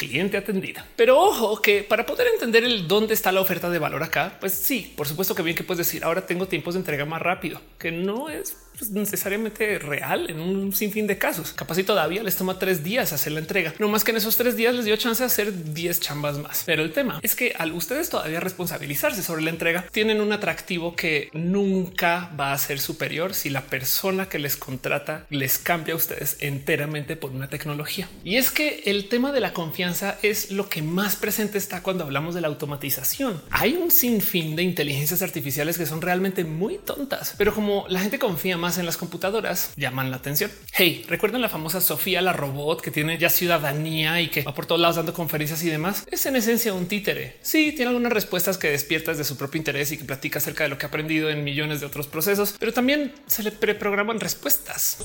cliente 0.00 0.38
atendida. 0.38 0.86
Pero 0.96 1.20
ojo 1.20 1.60
que 1.60 1.84
para 1.84 2.06
poder 2.06 2.26
entender 2.28 2.64
el 2.64 2.88
dónde 2.88 3.12
está 3.12 3.32
la 3.32 3.42
oferta 3.42 3.68
de 3.68 3.78
valor 3.78 4.02
acá, 4.02 4.38
pues 4.40 4.54
sí, 4.54 4.92
por 4.96 5.06
supuesto 5.06 5.34
que 5.34 5.42
bien 5.42 5.54
que 5.54 5.62
puedes 5.62 5.86
decir 5.86 6.04
ahora 6.04 6.24
tengo 6.26 6.48
tiempos 6.48 6.72
de 6.74 6.80
entrega 6.80 7.04
más 7.04 7.20
rápido, 7.20 7.60
que 7.78 7.92
no 7.92 8.30
es 8.30 8.56
pues, 8.80 8.90
necesariamente 8.92 9.78
real 9.78 10.30
en 10.30 10.40
un 10.40 10.72
sinfín 10.72 11.06
de 11.06 11.18
casos. 11.18 11.52
Capaz 11.52 11.78
y 11.78 11.84
todavía 11.84 12.22
les 12.22 12.34
toma 12.36 12.58
tres 12.58 12.82
días 12.82 13.12
hacer 13.12 13.32
la 13.32 13.40
entrega. 13.40 13.74
No 13.78 13.88
más 13.88 14.04
que 14.04 14.10
en 14.10 14.16
esos 14.16 14.36
tres 14.36 14.56
días 14.56 14.74
les 14.74 14.86
dio 14.86 14.96
chance 14.96 15.22
de 15.22 15.26
hacer 15.26 15.74
10 15.74 16.00
chambas 16.00 16.38
más. 16.38 16.62
Pero 16.64 16.82
el 16.82 16.92
tema 16.92 17.20
es 17.22 17.34
que 17.34 17.54
al 17.58 17.72
ustedes 17.72 18.08
todavía 18.08 18.40
responsabilizarse 18.40 19.22
sobre 19.22 19.42
la 19.42 19.50
entrega, 19.50 19.84
tienen 19.92 20.20
un 20.22 20.32
atractivo 20.32 20.96
que 20.96 21.28
nunca 21.34 22.30
va 22.40 22.52
a 22.52 22.58
ser 22.58 22.80
superior 22.80 23.34
si 23.34 23.50
la 23.50 23.62
persona 23.62 24.28
que 24.30 24.38
les 24.38 24.56
contrata 24.56 25.26
les 25.28 25.58
cambia 25.58 25.92
a 25.92 25.98
ustedes 25.98 26.38
enteramente 26.40 27.16
por 27.16 27.32
una 27.32 27.48
tecnología. 27.48 28.08
Y 28.24 28.36
es 28.36 28.50
que 28.50 28.82
el 28.86 29.08
tema 29.08 29.32
de 29.32 29.40
la 29.40 29.52
confianza 29.52 30.18
es 30.22 30.50
lo 30.50 30.70
que 30.70 30.80
más 30.80 31.16
presente 31.16 31.58
está 31.58 31.82
cuando 31.82 32.04
hablamos 32.04 32.34
de 32.34 32.40
la 32.40 32.48
automatización. 32.48 33.42
Hay 33.50 33.74
un 33.74 33.90
sinfín 33.90 34.56
de 34.56 34.62
inteligencias 34.62 35.20
artificiales 35.20 35.76
que 35.76 35.84
son 35.84 36.00
realmente 36.00 36.44
muy 36.44 36.78
tontas, 36.78 37.34
pero 37.36 37.54
como 37.54 37.84
la 37.88 38.00
gente 38.00 38.18
confía 38.18 38.56
más 38.56 38.69
en 38.78 38.86
las 38.86 38.96
computadoras 38.96 39.72
llaman 39.76 40.10
la 40.10 40.18
atención. 40.18 40.50
Hey, 40.72 41.04
recuerdan 41.08 41.40
la 41.40 41.48
famosa 41.48 41.80
Sofía, 41.80 42.22
la 42.22 42.32
robot 42.32 42.80
que 42.80 42.90
tiene 42.90 43.18
ya 43.18 43.30
ciudadanía 43.30 44.20
y 44.20 44.28
que 44.28 44.42
va 44.42 44.54
por 44.54 44.66
todos 44.66 44.80
lados 44.80 44.96
dando 44.96 45.12
conferencias 45.12 45.62
y 45.62 45.70
demás. 45.70 46.06
Es 46.10 46.26
en 46.26 46.36
esencia 46.36 46.72
un 46.74 46.86
títere. 46.86 47.36
Sí, 47.42 47.72
tiene 47.72 47.90
algunas 47.90 48.12
respuestas 48.12 48.58
que 48.58 48.70
despiertas 48.70 49.18
de 49.18 49.24
su 49.24 49.36
propio 49.36 49.58
interés 49.58 49.92
y 49.92 49.98
que 49.98 50.04
platica 50.04 50.38
acerca 50.38 50.64
de 50.64 50.70
lo 50.70 50.78
que 50.78 50.86
ha 50.86 50.88
aprendido 50.88 51.30
en 51.30 51.44
millones 51.44 51.80
de 51.80 51.86
otros 51.86 52.06
procesos, 52.06 52.54
pero 52.58 52.72
también 52.72 53.12
se 53.26 53.42
le 53.42 53.52
preprograman 53.52 54.20
respuestas. 54.20 54.98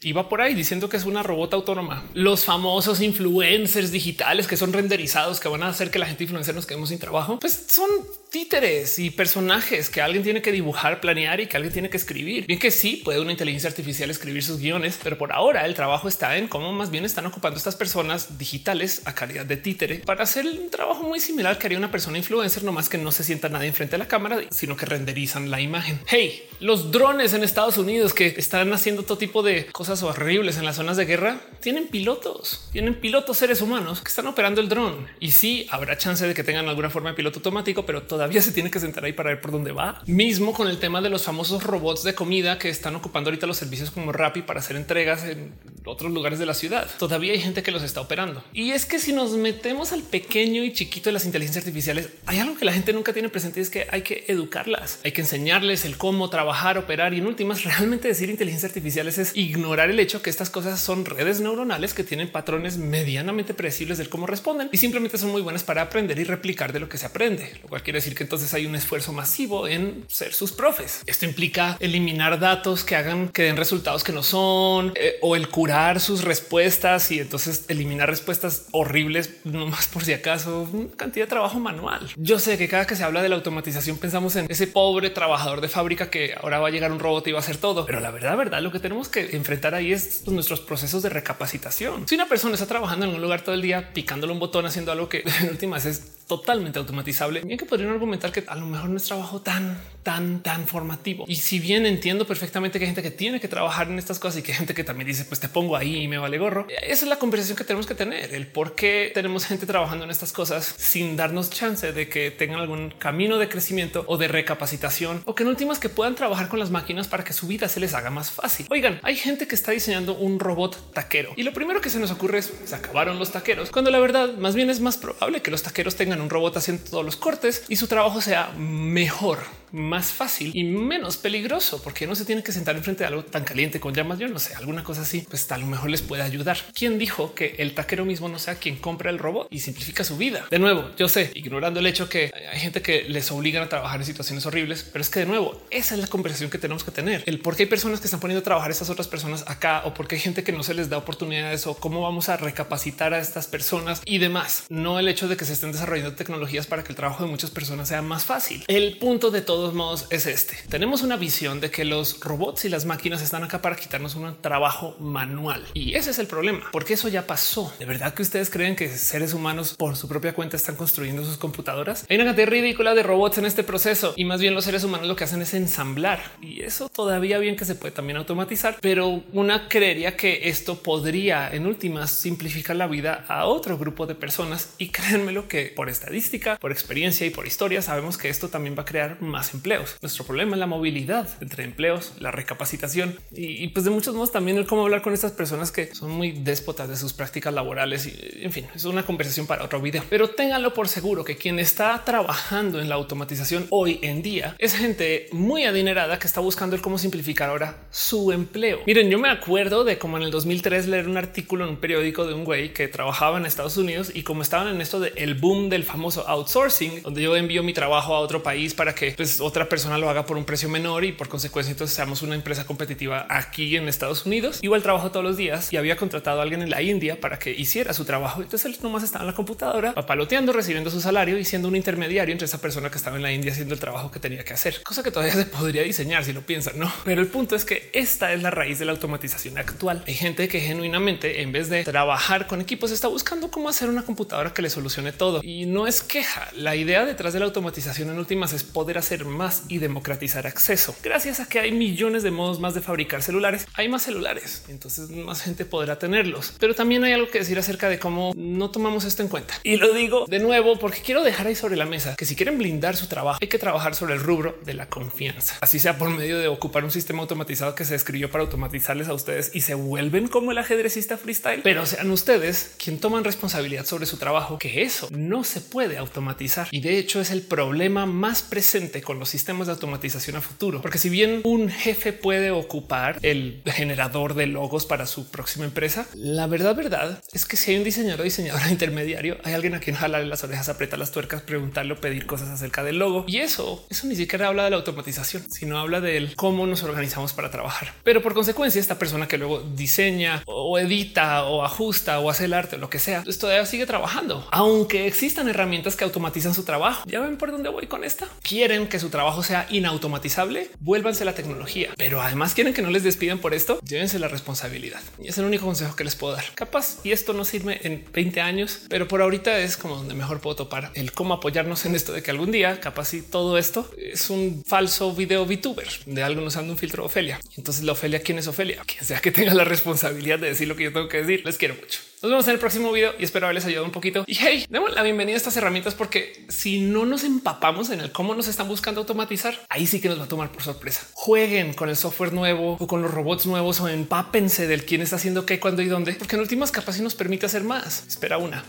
Y 0.00 0.12
va 0.12 0.28
por 0.28 0.40
ahí 0.40 0.54
diciendo 0.54 0.88
que 0.88 0.96
es 0.96 1.04
una 1.04 1.22
robot 1.22 1.54
autónoma. 1.54 2.04
Los 2.14 2.44
famosos 2.44 3.00
influencers 3.00 3.90
digitales 3.90 4.46
que 4.46 4.56
son 4.56 4.72
renderizados, 4.72 5.40
que 5.40 5.48
van 5.48 5.62
a 5.62 5.68
hacer 5.68 5.90
que 5.90 5.98
la 5.98 6.06
gente 6.06 6.24
influencer 6.24 6.54
nos 6.54 6.66
quedemos 6.66 6.88
sin 6.88 6.98
trabajo, 6.98 7.38
pues 7.38 7.66
son 7.68 7.88
títeres 8.36 8.98
y 8.98 9.08
personajes 9.08 9.88
que 9.88 10.02
alguien 10.02 10.22
tiene 10.22 10.42
que 10.42 10.52
dibujar, 10.52 11.00
planear 11.00 11.40
y 11.40 11.46
que 11.46 11.56
alguien 11.56 11.72
tiene 11.72 11.88
que 11.88 11.96
escribir. 11.96 12.46
Bien 12.46 12.60
que 12.60 12.70
sí 12.70 13.00
puede 13.02 13.18
una 13.18 13.32
inteligencia 13.32 13.70
artificial 13.70 14.10
escribir 14.10 14.44
sus 14.44 14.60
guiones, 14.60 15.00
pero 15.02 15.16
por 15.16 15.32
ahora 15.32 15.64
el 15.64 15.72
trabajo 15.72 16.06
está 16.06 16.36
en 16.36 16.46
cómo 16.46 16.70
más 16.74 16.90
bien 16.90 17.06
están 17.06 17.24
ocupando 17.24 17.56
estas 17.56 17.76
personas 17.76 18.36
digitales 18.36 19.00
a 19.06 19.14
calidad 19.14 19.46
de 19.46 19.56
títere 19.56 20.02
para 20.04 20.24
hacer 20.24 20.44
un 20.44 20.68
trabajo 20.68 21.02
muy 21.02 21.18
similar 21.18 21.56
que 21.56 21.66
haría 21.66 21.78
una 21.78 21.90
persona 21.90 22.18
influencer, 22.18 22.62
no 22.62 22.72
más 22.72 22.90
que 22.90 22.98
no 22.98 23.10
se 23.10 23.24
sienta 23.24 23.48
nadie 23.48 23.68
enfrente 23.68 23.92
de 23.92 24.00
la 24.00 24.08
cámara, 24.08 24.38
sino 24.50 24.76
que 24.76 24.84
renderizan 24.84 25.50
la 25.50 25.62
imagen. 25.62 25.98
Hey, 26.06 26.46
los 26.60 26.92
drones 26.92 27.32
en 27.32 27.42
Estados 27.42 27.78
Unidos 27.78 28.12
que 28.12 28.34
están 28.36 28.70
haciendo 28.74 29.02
todo 29.04 29.16
tipo 29.16 29.42
de 29.42 29.64
cosas 29.68 30.02
horribles 30.02 30.58
en 30.58 30.66
las 30.66 30.76
zonas 30.76 30.98
de 30.98 31.06
guerra 31.06 31.40
tienen 31.62 31.88
pilotos, 31.88 32.68
tienen 32.70 32.96
pilotos 32.96 33.38
seres 33.38 33.62
humanos 33.62 34.02
que 34.02 34.10
están 34.10 34.26
operando 34.26 34.60
el 34.60 34.68
dron 34.68 35.06
y 35.20 35.30
sí 35.30 35.66
habrá 35.70 35.96
chance 35.96 36.26
de 36.26 36.34
que 36.34 36.44
tengan 36.44 36.68
alguna 36.68 36.90
forma 36.90 37.08
de 37.08 37.16
piloto 37.16 37.38
automático, 37.38 37.86
pero 37.86 38.02
todavía 38.02 38.25
se 38.32 38.52
tiene 38.52 38.70
que 38.70 38.80
sentar 38.80 39.04
ahí 39.04 39.12
para 39.12 39.30
ver 39.30 39.40
por 39.40 39.50
dónde 39.50 39.72
va. 39.72 40.02
Mismo 40.06 40.52
con 40.52 40.68
el 40.68 40.78
tema 40.78 41.00
de 41.00 41.10
los 41.10 41.24
famosos 41.24 41.62
robots 41.62 42.02
de 42.02 42.14
comida 42.14 42.58
que 42.58 42.68
están 42.68 42.94
ocupando 42.96 43.30
ahorita 43.30 43.46
los 43.46 43.56
servicios 43.56 43.90
como 43.90 44.12
Rappi 44.12 44.42
para 44.42 44.60
hacer 44.60 44.76
entregas 44.76 45.24
en 45.24 45.54
otros 45.84 46.12
lugares 46.12 46.38
de 46.38 46.46
la 46.46 46.54
ciudad. 46.54 46.88
Todavía 46.98 47.32
hay 47.32 47.40
gente 47.40 47.62
que 47.62 47.70
los 47.70 47.82
está 47.82 48.00
operando. 48.00 48.42
Y 48.52 48.72
es 48.72 48.86
que 48.86 48.98
si 48.98 49.12
nos 49.12 49.32
metemos 49.32 49.92
al 49.92 50.02
pequeño 50.02 50.64
y 50.64 50.72
chiquito 50.72 51.10
de 51.10 51.14
las 51.14 51.24
inteligencias 51.24 51.64
artificiales, 51.64 52.10
hay 52.26 52.38
algo 52.38 52.56
que 52.56 52.64
la 52.64 52.72
gente 52.72 52.92
nunca 52.92 53.12
tiene 53.12 53.28
presente 53.28 53.60
y 53.60 53.62
es 53.62 53.70
que 53.70 53.86
hay 53.90 54.02
que 54.02 54.24
educarlas, 54.28 55.00
hay 55.04 55.12
que 55.12 55.20
enseñarles 55.20 55.84
el 55.84 55.96
cómo 55.96 56.28
trabajar, 56.30 56.78
operar 56.78 57.14
y 57.14 57.18
en 57.18 57.26
últimas 57.26 57.64
realmente 57.64 58.08
decir 58.08 58.30
inteligencia 58.30 58.68
artificial 58.68 59.06
es 59.08 59.36
ignorar 59.36 59.90
el 59.90 60.00
hecho 60.00 60.22
que 60.22 60.30
estas 60.30 60.50
cosas 60.50 60.80
son 60.80 61.04
redes 61.04 61.40
neuronales 61.40 61.94
que 61.94 62.04
tienen 62.04 62.30
patrones 62.30 62.76
medianamente 62.76 63.54
predecibles 63.54 63.98
del 63.98 64.08
cómo 64.08 64.26
responden 64.26 64.68
y 64.72 64.78
simplemente 64.78 65.18
son 65.18 65.30
muy 65.30 65.42
buenas 65.42 65.64
para 65.64 65.82
aprender 65.82 66.18
y 66.18 66.24
replicar 66.24 66.72
de 66.72 66.80
lo 66.80 66.88
que 66.88 66.98
se 66.98 67.06
aprende, 67.06 67.58
lo 67.62 67.68
cual 67.68 67.82
quiere 67.82 67.98
decir 67.98 68.14
que 68.16 68.24
entonces 68.24 68.52
hay 68.54 68.66
un 68.66 68.74
esfuerzo 68.74 69.12
masivo 69.12 69.68
en 69.68 70.04
ser 70.08 70.32
sus 70.34 70.50
profes. 70.50 71.02
Esto 71.06 71.24
implica 71.24 71.76
eliminar 71.78 72.40
datos 72.40 72.82
que 72.82 72.96
hagan 72.96 73.28
que 73.28 73.44
den 73.44 73.56
resultados 73.56 74.02
que 74.02 74.12
no 74.12 74.24
son 74.24 74.92
eh, 74.96 75.18
o 75.22 75.36
el 75.36 75.48
curar 75.48 76.00
sus 76.00 76.24
respuestas 76.24 77.10
y 77.12 77.20
entonces 77.20 77.66
eliminar 77.68 78.08
respuestas 78.08 78.66
horribles, 78.72 79.30
no 79.44 79.66
más 79.66 79.86
por 79.86 80.04
si 80.04 80.12
acaso, 80.12 80.68
una 80.72 80.88
cantidad 80.96 81.26
de 81.26 81.30
trabajo 81.30 81.60
manual. 81.60 82.10
Yo 82.16 82.38
sé 82.38 82.58
que 82.58 82.68
cada 82.68 82.86
que 82.86 82.96
se 82.96 83.04
habla 83.04 83.22
de 83.22 83.28
la 83.28 83.36
automatización 83.36 83.98
pensamos 83.98 84.36
en 84.36 84.46
ese 84.48 84.66
pobre 84.66 85.10
trabajador 85.10 85.60
de 85.60 85.68
fábrica 85.68 86.10
que 86.10 86.34
ahora 86.40 86.58
va 86.58 86.68
a 86.68 86.70
llegar 86.70 86.90
un 86.90 86.98
robot 86.98 87.26
y 87.28 87.32
va 87.32 87.38
a 87.38 87.42
hacer 87.42 87.58
todo, 87.58 87.86
pero 87.86 88.00
la 88.00 88.10
verdad, 88.10 88.36
verdad, 88.36 88.60
lo 88.60 88.72
que 88.72 88.80
tenemos 88.80 89.08
que 89.08 89.36
enfrentar 89.36 89.74
ahí 89.74 89.92
es 89.92 90.26
nuestros 90.26 90.60
procesos 90.60 91.02
de 91.02 91.10
recapacitación. 91.10 92.08
Si 92.08 92.14
una 92.14 92.28
persona 92.28 92.54
está 92.54 92.66
trabajando 92.66 93.06
en 93.06 93.14
un 93.14 93.20
lugar 93.20 93.42
todo 93.42 93.54
el 93.54 93.62
día 93.62 93.92
picándole 93.92 94.32
un 94.32 94.38
botón 94.38 94.66
haciendo 94.66 94.92
algo 94.92 95.08
que 95.08 95.22
en 95.40 95.50
últimas 95.50 95.86
es 95.86 96.15
totalmente 96.26 96.78
automatizable, 96.78 97.40
bien 97.42 97.58
que 97.58 97.66
podrían 97.66 97.92
argumentar 97.92 98.32
que 98.32 98.44
a 98.46 98.56
lo 98.56 98.66
mejor 98.66 98.90
no 98.90 98.96
es 98.96 99.04
trabajo 99.04 99.40
tan, 99.40 99.78
tan, 100.06 100.40
tan 100.40 100.68
formativo. 100.68 101.24
Y 101.26 101.34
si 101.34 101.58
bien 101.58 101.84
entiendo 101.84 102.28
perfectamente 102.28 102.78
que 102.78 102.84
hay 102.84 102.90
gente 102.94 103.02
que 103.02 103.10
tiene 103.10 103.40
que 103.40 103.48
trabajar 103.48 103.88
en 103.88 103.98
estas 103.98 104.20
cosas 104.20 104.38
y 104.38 104.42
que 104.44 104.52
hay 104.52 104.58
gente 104.58 104.72
que 104.72 104.84
también 104.84 105.08
dice, 105.08 105.24
pues 105.24 105.40
te 105.40 105.48
pongo 105.48 105.74
ahí 105.74 105.96
y 105.96 106.06
me 106.06 106.16
vale 106.16 106.38
gorro. 106.38 106.68
Esa 106.68 107.04
es 107.04 107.08
la 107.08 107.18
conversación 107.18 107.58
que 107.58 107.64
tenemos 107.64 107.88
que 107.88 107.96
tener, 107.96 108.32
el 108.32 108.46
por 108.46 108.76
qué 108.76 109.10
tenemos 109.12 109.46
gente 109.46 109.66
trabajando 109.66 110.04
en 110.04 110.12
estas 110.12 110.32
cosas 110.32 110.76
sin 110.78 111.16
darnos 111.16 111.50
chance 111.50 111.92
de 111.92 112.08
que 112.08 112.30
tengan 112.30 112.60
algún 112.60 112.90
camino 112.90 113.36
de 113.38 113.48
crecimiento 113.48 114.04
o 114.06 114.16
de 114.16 114.28
recapacitación 114.28 115.22
o 115.24 115.34
que 115.34 115.42
en 115.42 115.48
últimas 115.48 115.80
que 115.80 115.88
puedan 115.88 116.14
trabajar 116.14 116.46
con 116.46 116.60
las 116.60 116.70
máquinas 116.70 117.08
para 117.08 117.24
que 117.24 117.32
su 117.32 117.48
vida 117.48 117.68
se 117.68 117.80
les 117.80 117.92
haga 117.92 118.10
más 118.10 118.30
fácil. 118.30 118.66
Oigan, 118.70 119.00
hay 119.02 119.16
gente 119.16 119.48
que 119.48 119.56
está 119.56 119.72
diseñando 119.72 120.14
un 120.14 120.38
robot 120.38 120.92
taquero 120.92 121.32
y 121.34 121.42
lo 121.42 121.52
primero 121.52 121.80
que 121.80 121.90
se 121.90 121.98
nos 121.98 122.12
ocurre 122.12 122.38
es 122.38 122.52
se 122.64 122.76
acabaron 122.76 123.18
los 123.18 123.32
taqueros, 123.32 123.72
cuando 123.72 123.90
la 123.90 123.98
verdad 123.98 124.34
más 124.34 124.54
bien 124.54 124.70
es 124.70 124.78
más 124.78 124.98
probable 124.98 125.42
que 125.42 125.50
los 125.50 125.64
taqueros 125.64 125.96
tengan 125.96 126.20
un 126.20 126.30
robot 126.30 126.58
haciendo 126.58 126.84
todos 126.84 127.04
los 127.04 127.16
cortes 127.16 127.64
y 127.68 127.74
su 127.74 127.88
trabajo 127.88 128.20
sea 128.20 128.52
mejor 128.56 129.40
más 129.72 130.12
fácil 130.12 130.50
y 130.54 130.64
menos 130.64 131.16
peligroso 131.16 131.82
porque 131.82 132.06
no 132.06 132.14
se 132.14 132.24
tiene 132.24 132.42
que 132.42 132.52
sentar 132.52 132.76
enfrente 132.76 133.04
de 133.04 133.08
algo 133.08 133.24
tan 133.24 133.44
caliente 133.44 133.80
con 133.80 133.94
llamas. 133.94 134.18
Yo 134.18 134.28
no 134.28 134.38
sé, 134.38 134.54
alguna 134.54 134.84
cosa 134.84 135.02
así, 135.02 135.26
pues 135.28 135.50
a 135.50 135.58
lo 135.58 135.66
mejor 135.66 135.90
les 135.90 136.02
puede 136.02 136.22
ayudar. 136.22 136.58
¿Quién 136.74 136.98
dijo 136.98 137.34
que 137.34 137.56
el 137.58 137.74
taquero 137.74 138.04
mismo 138.04 138.28
no 138.28 138.38
sea 138.38 138.56
quien 138.56 138.76
compra 138.76 139.10
el 139.10 139.18
robot 139.18 139.48
y 139.50 139.60
simplifica 139.60 140.04
su 140.04 140.16
vida? 140.16 140.46
De 140.50 140.58
nuevo, 140.58 140.90
yo 140.96 141.08
sé, 141.08 141.30
ignorando 141.34 141.80
el 141.80 141.86
hecho 141.86 142.08
que 142.08 142.32
hay 142.52 142.60
gente 142.60 142.82
que 142.82 143.04
les 143.04 143.30
obligan 143.30 143.62
a 143.62 143.68
trabajar 143.68 144.00
en 144.00 144.06
situaciones 144.06 144.46
horribles, 144.46 144.88
pero 144.92 145.02
es 145.02 145.10
que 145.10 145.20
de 145.20 145.26
nuevo, 145.26 145.60
esa 145.70 145.94
es 145.94 146.00
la 146.00 146.06
conversación 146.06 146.50
que 146.50 146.58
tenemos 146.58 146.84
que 146.84 146.90
tener. 146.90 147.22
El 147.26 147.40
por 147.40 147.56
qué 147.56 147.64
hay 147.64 147.68
personas 147.68 148.00
que 148.00 148.06
están 148.06 148.20
poniendo 148.20 148.40
a 148.40 148.44
trabajar 148.44 148.70
a 148.70 148.72
estas 148.72 148.90
otras 148.90 149.08
personas 149.08 149.44
acá 149.46 149.82
o 149.84 149.94
por 149.94 150.08
qué 150.08 150.16
hay 150.16 150.20
gente 150.20 150.42
que 150.42 150.52
no 150.52 150.62
se 150.62 150.74
les 150.74 150.88
da 150.88 150.98
oportunidades 150.98 151.66
o 151.66 151.74
cómo 151.74 152.02
vamos 152.02 152.28
a 152.28 152.36
recapacitar 152.36 153.14
a 153.14 153.18
estas 153.18 153.46
personas 153.46 154.02
y 154.04 154.18
demás. 154.18 154.64
No 154.68 154.98
el 154.98 155.08
hecho 155.08 155.28
de 155.28 155.36
que 155.36 155.44
se 155.44 155.52
estén 155.52 155.72
desarrollando 155.72 156.14
tecnologías 156.14 156.66
para 156.66 156.84
que 156.84 156.90
el 156.90 156.96
trabajo 156.96 157.24
de 157.24 157.30
muchas 157.30 157.50
personas 157.50 157.88
sea 157.88 158.02
más 158.02 158.24
fácil. 158.24 158.64
El 158.68 158.98
punto 158.98 159.30
de 159.30 159.42
todos 159.56 159.72
modos 159.72 160.06
es 160.10 160.26
este. 160.26 160.54
Tenemos 160.68 161.00
una 161.00 161.16
visión 161.16 161.60
de 161.60 161.70
que 161.70 161.86
los 161.86 162.20
robots 162.20 162.66
y 162.66 162.68
las 162.68 162.84
máquinas 162.84 163.22
están 163.22 163.42
acá 163.42 163.62
para 163.62 163.74
quitarnos 163.74 164.14
un 164.14 164.36
trabajo 164.42 164.94
manual. 165.00 165.64
Y 165.72 165.94
ese 165.94 166.10
es 166.10 166.18
el 166.18 166.26
problema, 166.26 166.66
porque 166.72 166.92
eso 166.92 167.08
ya 167.08 167.26
pasó. 167.26 167.72
¿De 167.78 167.86
verdad 167.86 168.12
que 168.12 168.20
ustedes 168.20 168.50
creen 168.50 168.76
que 168.76 168.90
seres 168.90 169.32
humanos 169.32 169.74
por 169.74 169.96
su 169.96 170.08
propia 170.08 170.34
cuenta 170.34 170.58
están 170.58 170.76
construyendo 170.76 171.24
sus 171.24 171.38
computadoras? 171.38 172.04
Hay 172.10 172.16
una 172.16 172.26
cantidad 172.26 172.48
ridícula 172.48 172.94
de 172.94 173.02
robots 173.02 173.38
en 173.38 173.46
este 173.46 173.64
proceso 173.64 174.12
y 174.14 174.26
más 174.26 174.42
bien 174.42 174.54
los 174.54 174.66
seres 174.66 174.84
humanos 174.84 175.08
lo 175.08 175.16
que 175.16 175.24
hacen 175.24 175.40
es 175.40 175.54
ensamblar. 175.54 176.20
Y 176.42 176.60
eso 176.60 176.90
todavía 176.90 177.38
bien 177.38 177.56
que 177.56 177.64
se 177.64 177.76
puede 177.76 177.92
también 177.92 178.18
automatizar, 178.18 178.76
pero 178.82 179.22
una 179.32 179.68
creería 179.68 180.18
que 180.18 180.50
esto 180.50 180.82
podría 180.82 181.50
en 181.50 181.64
últimas 181.64 182.10
simplificar 182.10 182.76
la 182.76 182.88
vida 182.88 183.24
a 183.26 183.46
otro 183.46 183.78
grupo 183.78 184.04
de 184.04 184.14
personas. 184.14 184.74
Y 184.76 184.88
créanmelo 184.90 185.48
que 185.48 185.72
por 185.74 185.88
estadística, 185.88 186.58
por 186.58 186.72
experiencia 186.72 187.26
y 187.26 187.30
por 187.30 187.46
historia 187.46 187.80
sabemos 187.80 188.18
que 188.18 188.28
esto 188.28 188.50
también 188.50 188.76
va 188.76 188.82
a 188.82 188.84
crear 188.84 189.22
más 189.22 189.45
empleos. 189.54 189.96
Nuestro 190.02 190.24
problema 190.24 190.52
es 190.52 190.60
la 190.60 190.66
movilidad 190.66 191.28
entre 191.40 191.64
empleos, 191.64 192.12
la 192.18 192.30
recapacitación 192.30 193.18
y, 193.32 193.68
pues 193.68 193.84
de 193.84 193.90
muchos 193.90 194.14
modos 194.14 194.32
también 194.32 194.56
el 194.56 194.66
cómo 194.66 194.82
hablar 194.82 195.02
con 195.02 195.12
estas 195.12 195.32
personas 195.32 195.72
que 195.72 195.94
son 195.94 196.10
muy 196.10 196.32
déspotas 196.32 196.88
de 196.88 196.96
sus 196.96 197.12
prácticas 197.12 197.52
laborales. 197.52 198.06
Y 198.06 198.44
en 198.44 198.52
fin, 198.52 198.66
es 198.74 198.84
una 198.84 199.04
conversación 199.04 199.46
para 199.46 199.64
otro 199.64 199.80
video, 199.80 200.02
pero 200.08 200.30
ténganlo 200.30 200.74
por 200.74 200.88
seguro 200.88 201.24
que 201.24 201.36
quien 201.36 201.58
está 201.58 202.02
trabajando 202.04 202.80
en 202.80 202.88
la 202.88 202.94
automatización 202.94 203.66
hoy 203.70 203.98
en 204.02 204.22
día 204.22 204.56
es 204.58 204.74
gente 204.74 205.28
muy 205.32 205.64
adinerada 205.64 206.18
que 206.18 206.26
está 206.26 206.40
buscando 206.40 206.76
el 206.76 206.82
cómo 206.82 206.98
simplificar 206.98 207.50
ahora 207.50 207.86
su 207.90 208.32
empleo. 208.32 208.80
Miren, 208.86 209.10
yo 209.10 209.18
me 209.18 209.28
acuerdo 209.28 209.84
de 209.84 209.98
cómo 209.98 210.16
en 210.16 210.24
el 210.24 210.30
2003 210.30 210.88
leer 210.88 211.08
un 211.08 211.16
artículo 211.16 211.64
en 211.64 211.70
un 211.70 211.76
periódico 211.76 212.26
de 212.26 212.34
un 212.34 212.44
güey 212.44 212.72
que 212.72 212.88
trabajaba 212.88 213.38
en 213.38 213.46
Estados 213.46 213.76
Unidos 213.76 214.10
y 214.14 214.22
como 214.22 214.42
estaban 214.42 214.68
en 214.68 214.80
esto 214.80 215.00
del 215.00 215.34
boom 215.34 215.68
del 215.68 215.84
famoso 215.84 216.26
outsourcing, 216.28 217.02
donde 217.02 217.22
yo 217.22 217.36
envío 217.36 217.62
mi 217.62 217.72
trabajo 217.72 218.14
a 218.14 218.20
otro 218.20 218.42
país 218.42 218.74
para 218.74 218.94
que 218.94 219.12
pues, 219.12 219.35
otra 219.40 219.68
persona 219.68 219.98
lo 219.98 220.10
haga 220.10 220.26
por 220.26 220.36
un 220.36 220.44
precio 220.44 220.68
menor 220.68 221.04
y 221.04 221.12
por 221.12 221.28
consecuencia 221.28 221.72
entonces 221.72 221.94
seamos 221.94 222.22
una 222.22 222.34
empresa 222.34 222.64
competitiva 222.64 223.26
aquí 223.28 223.76
en 223.76 223.88
Estados 223.88 224.26
Unidos. 224.26 224.58
Igual 224.62 224.82
trabajo 224.82 225.10
todos 225.10 225.24
los 225.24 225.36
días 225.36 225.72
y 225.72 225.76
había 225.76 225.96
contratado 225.96 226.40
a 226.40 226.42
alguien 226.42 226.62
en 226.62 226.70
la 226.70 226.82
India 226.82 227.20
para 227.20 227.38
que 227.38 227.50
hiciera 227.50 227.92
su 227.92 228.04
trabajo. 228.04 228.42
Entonces 228.42 228.66
él 228.66 228.78
nomás 228.82 229.02
estaba 229.02 229.24
en 229.24 229.28
la 229.28 229.34
computadora 229.34 229.94
papaloteando, 229.94 230.52
recibiendo 230.52 230.90
su 230.90 231.00
salario 231.00 231.38
y 231.38 231.44
siendo 231.44 231.68
un 231.68 231.76
intermediario 231.76 232.32
entre 232.32 232.46
esa 232.46 232.60
persona 232.60 232.90
que 232.90 232.96
estaba 232.96 233.16
en 233.16 233.22
la 233.22 233.32
India 233.32 233.52
haciendo 233.52 233.74
el 233.74 233.80
trabajo 233.80 234.10
que 234.10 234.20
tenía 234.20 234.44
que 234.44 234.54
hacer, 234.54 234.82
cosa 234.82 235.02
que 235.02 235.10
todavía 235.10 235.34
se 235.36 235.46
podría 235.46 235.82
diseñar 235.82 236.24
si 236.24 236.32
lo 236.32 236.42
piensan, 236.42 236.78
no? 236.78 236.92
Pero 237.04 237.20
el 237.20 237.28
punto 237.28 237.56
es 237.56 237.64
que 237.64 237.90
esta 237.92 238.32
es 238.32 238.42
la 238.42 238.50
raíz 238.50 238.78
de 238.78 238.84
la 238.84 238.92
automatización 238.92 239.58
actual. 239.58 240.02
Hay 240.06 240.14
gente 240.14 240.48
que 240.48 240.60
genuinamente 240.60 241.42
en 241.42 241.52
vez 241.52 241.68
de 241.68 241.84
trabajar 241.84 242.46
con 242.46 242.60
equipos 242.60 242.90
está 242.90 243.08
buscando 243.08 243.50
cómo 243.50 243.68
hacer 243.68 243.88
una 243.88 244.02
computadora 244.02 244.52
que 244.52 244.62
le 244.62 244.70
solucione 244.70 245.12
todo 245.12 245.40
y 245.42 245.66
no 245.66 245.86
es 245.86 246.02
queja. 246.02 246.48
La 246.54 246.76
idea 246.76 247.04
detrás 247.04 247.32
de 247.32 247.40
la 247.40 247.46
automatización 247.46 248.10
en 248.10 248.18
últimas 248.18 248.52
es 248.52 248.64
poder 248.64 248.98
hacer 248.98 249.24
más 249.26 249.64
y 249.68 249.78
democratizar 249.78 250.46
acceso. 250.46 250.94
Gracias 251.02 251.40
a 251.40 251.48
que 251.48 251.60
hay 251.60 251.72
millones 251.72 252.22
de 252.22 252.30
modos 252.30 252.60
más 252.60 252.74
de 252.74 252.80
fabricar 252.80 253.22
celulares, 253.22 253.66
hay 253.74 253.88
más 253.88 254.02
celulares, 254.02 254.64
entonces 254.68 255.10
más 255.10 255.42
gente 255.42 255.64
podrá 255.64 255.98
tenerlos. 255.98 256.54
Pero 256.58 256.74
también 256.74 257.04
hay 257.04 257.12
algo 257.12 257.30
que 257.30 257.38
decir 257.38 257.58
acerca 257.58 257.88
de 257.88 257.98
cómo 257.98 258.32
no 258.36 258.70
tomamos 258.70 259.04
esto 259.04 259.22
en 259.22 259.28
cuenta. 259.28 259.54
Y 259.62 259.76
lo 259.76 259.92
digo 259.92 260.26
de 260.26 260.38
nuevo 260.38 260.78
porque 260.78 261.00
quiero 261.00 261.22
dejar 261.22 261.46
ahí 261.46 261.54
sobre 261.54 261.76
la 261.76 261.86
mesa 261.86 262.14
que 262.16 262.24
si 262.24 262.36
quieren 262.36 262.58
blindar 262.58 262.96
su 262.96 263.06
trabajo, 263.06 263.38
hay 263.40 263.48
que 263.48 263.58
trabajar 263.58 263.94
sobre 263.94 264.14
el 264.14 264.20
rubro 264.20 264.58
de 264.64 264.74
la 264.74 264.88
confianza. 264.88 265.56
Así 265.60 265.78
sea 265.78 265.98
por 265.98 266.10
medio 266.10 266.38
de 266.38 266.48
ocupar 266.48 266.84
un 266.84 266.90
sistema 266.90 267.20
automatizado 267.20 267.74
que 267.74 267.84
se 267.84 267.94
escribió 267.94 268.30
para 268.30 268.44
automatizarles 268.44 269.08
a 269.08 269.14
ustedes 269.14 269.50
y 269.54 269.62
se 269.62 269.74
vuelven 269.74 270.28
como 270.28 270.52
el 270.52 270.58
ajedrecista 270.58 271.16
freestyle, 271.16 271.62
pero 271.62 271.86
sean 271.86 272.10
ustedes 272.10 272.74
quien 272.82 272.98
toman 272.98 273.24
responsabilidad 273.24 273.84
sobre 273.84 274.06
su 274.06 274.16
trabajo, 274.16 274.58
que 274.58 274.82
eso 274.82 275.08
no 275.10 275.44
se 275.44 275.60
puede 275.60 275.98
automatizar. 275.98 276.68
Y 276.70 276.80
de 276.80 276.98
hecho 276.98 277.20
es 277.20 277.30
el 277.30 277.42
problema 277.42 278.06
más 278.06 278.42
presente 278.42 279.02
con 279.02 279.15
los 279.18 279.28
sistemas 279.28 279.66
de 279.66 279.74
automatización 279.74 280.36
a 280.36 280.40
futuro, 280.40 280.82
porque 280.82 280.98
si 280.98 281.08
bien 281.08 281.40
un 281.44 281.68
jefe 281.68 282.12
puede 282.12 282.50
ocupar 282.50 283.18
el 283.22 283.62
generador 283.66 284.34
de 284.34 284.46
logos 284.46 284.86
para 284.86 285.06
su 285.06 285.28
próxima 285.30 285.64
empresa, 285.64 286.06
la 286.14 286.46
verdad, 286.46 286.74
verdad 286.74 287.22
es 287.32 287.44
que 287.44 287.56
si 287.56 287.70
hay 287.70 287.78
un 287.78 287.84
diseñador 287.84 288.20
o 288.20 288.24
diseñador 288.24 288.62
intermediario, 288.70 289.38
hay 289.44 289.54
alguien 289.54 289.74
a 289.74 289.80
quien 289.80 289.96
jalarle 289.96 290.26
las 290.26 290.44
orejas, 290.44 290.68
apretar 290.68 290.98
las 290.98 291.10
tuercas, 291.10 291.42
preguntarle 291.42 291.94
o 291.94 292.00
pedir 292.00 292.26
cosas 292.26 292.48
acerca 292.48 292.82
del 292.82 292.98
logo. 292.98 293.24
Y 293.26 293.38
eso, 293.38 293.84
eso 293.90 294.06
ni 294.06 294.16
siquiera 294.16 294.48
habla 294.48 294.64
de 294.64 294.70
la 294.70 294.76
automatización, 294.76 295.50
sino 295.50 295.78
habla 295.78 296.00
del 296.00 296.34
cómo 296.36 296.66
nos 296.66 296.82
organizamos 296.82 297.32
para 297.32 297.50
trabajar. 297.50 297.92
Pero 298.04 298.22
por 298.22 298.34
consecuencia, 298.34 298.80
esta 298.80 298.98
persona 298.98 299.28
que 299.28 299.38
luego 299.38 299.60
diseña 299.60 300.42
o 300.46 300.78
edita 300.78 301.44
o 301.44 301.64
ajusta 301.64 302.20
o 302.20 302.30
hace 302.30 302.46
el 302.46 302.54
arte 302.54 302.76
o 302.76 302.78
lo 302.78 302.90
que 302.90 302.98
sea, 302.98 303.22
pues 303.22 303.38
todavía 303.38 303.66
sigue 303.66 303.86
trabajando, 303.86 304.46
aunque 304.50 305.06
existan 305.06 305.48
herramientas 305.48 305.96
que 305.96 306.04
automatizan 306.04 306.54
su 306.54 306.64
trabajo. 306.64 307.04
Ya 307.06 307.20
ven 307.20 307.36
por 307.36 307.52
dónde 307.52 307.68
voy 307.68 307.86
con 307.86 308.04
esta. 308.04 308.26
Quieren 308.42 308.88
que 308.88 308.98
trabajo 309.10 309.42
sea 309.42 309.66
inautomatizable, 309.70 310.70
vuélvanse 310.80 311.24
la 311.24 311.34
tecnología, 311.34 311.90
pero 311.96 312.22
además 312.22 312.54
quieren 312.54 312.74
que 312.74 312.82
no 312.82 312.90
les 312.90 313.02
despidan 313.02 313.38
por 313.38 313.54
esto. 313.54 313.80
Llévense 313.86 314.18
la 314.18 314.28
responsabilidad. 314.28 315.00
Y 315.22 315.28
es 315.28 315.38
el 315.38 315.44
único 315.44 315.66
consejo 315.66 315.96
que 315.96 316.04
les 316.04 316.16
puedo 316.16 316.34
dar. 316.34 316.44
Capaz 316.54 316.98
y 317.04 317.12
esto 317.12 317.32
no 317.32 317.44
sirve 317.44 317.80
en 317.86 318.04
20 318.12 318.40
años, 318.40 318.82
pero 318.88 319.08
por 319.08 319.22
ahorita 319.22 319.58
es 319.58 319.76
como 319.76 319.96
donde 319.96 320.14
mejor 320.14 320.40
puedo 320.40 320.56
topar 320.56 320.90
el 320.94 321.12
cómo 321.12 321.34
apoyarnos 321.34 321.84
en 321.86 321.94
esto 321.94 322.12
de 322.12 322.22
que 322.22 322.30
algún 322.30 322.52
día 322.52 322.80
capaz 322.80 323.14
y 323.14 323.22
todo 323.22 323.58
esto 323.58 323.90
es 323.98 324.30
un 324.30 324.62
falso 324.66 325.14
video 325.14 325.44
VTuber 325.46 325.88
de 326.06 326.22
algo 326.22 326.44
usando 326.44 326.72
un 326.72 326.78
filtro 326.78 327.04
Ofelia. 327.04 327.40
Entonces 327.56 327.84
la 327.84 327.92
Ofelia, 327.92 328.20
¿quién 328.20 328.38
es 328.38 328.46
Ofelia? 328.46 328.82
Quien 328.86 329.04
sea 329.04 329.20
que 329.20 329.32
tenga 329.32 329.54
la 329.54 329.64
responsabilidad 329.64 330.38
de 330.38 330.48
decir 330.48 330.68
lo 330.68 330.76
que 330.76 330.84
yo 330.84 330.92
tengo 330.92 331.08
que 331.08 331.18
decir. 331.22 331.42
Les 331.44 331.58
quiero 331.58 331.74
mucho. 331.74 332.00
Nos 332.22 332.30
vemos 332.30 332.48
en 332.48 332.54
el 332.54 332.58
próximo 332.58 332.90
video 332.92 333.12
y 333.18 333.24
espero 333.24 333.44
haberles 333.44 333.66
ayudado 333.66 333.84
un 333.84 333.92
poquito. 333.92 334.24
Y 334.26 334.34
hey, 334.36 334.64
demos 334.70 334.94
la 334.94 335.02
bienvenida 335.02 335.34
a 335.34 335.36
estas 335.36 335.54
herramientas 335.58 335.94
porque 335.94 336.46
si 336.48 336.80
no 336.80 337.04
nos 337.04 337.24
empapamos 337.24 337.90
en 337.90 338.00
el 338.00 338.10
cómo 338.10 338.34
nos 338.34 338.48
están 338.48 338.68
buscando 338.68 339.02
automatizar, 339.02 339.54
ahí 339.68 339.86
sí 339.86 340.00
que 340.00 340.08
nos 340.08 340.18
va 340.18 340.24
a 340.24 340.28
tomar 340.28 340.50
por 340.50 340.62
sorpresa. 340.62 341.06
Jueguen 341.12 341.74
con 341.74 341.90
el 341.90 341.96
software 341.96 342.32
nuevo 342.32 342.78
o 342.80 342.86
con 342.86 343.02
los 343.02 343.10
robots 343.10 343.44
nuevos 343.44 343.80
o 343.80 343.88
empápense 343.88 344.66
del 344.66 344.86
quién 344.86 345.02
está 345.02 345.16
haciendo 345.16 345.44
qué, 345.44 345.60
cuándo 345.60 345.82
y 345.82 345.88
dónde, 345.88 346.14
porque 346.14 346.36
en 346.36 346.40
últimas 346.40 346.72
capas 346.72 346.96
sí 346.96 347.02
nos 347.02 347.14
permite 347.14 347.44
hacer 347.44 347.64
más. 347.64 348.06
Espera 348.08 348.38
una. 348.38 348.64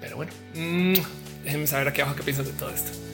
Pero 0.00 0.16
bueno, 0.16 0.32
mm, 0.54 0.94
déjenme 1.44 1.66
saber 1.66 1.88
aquí 1.88 2.00
abajo 2.00 2.16
qué 2.16 2.22
piensan 2.22 2.46
de 2.46 2.52
todo 2.52 2.70
esto. 2.70 3.07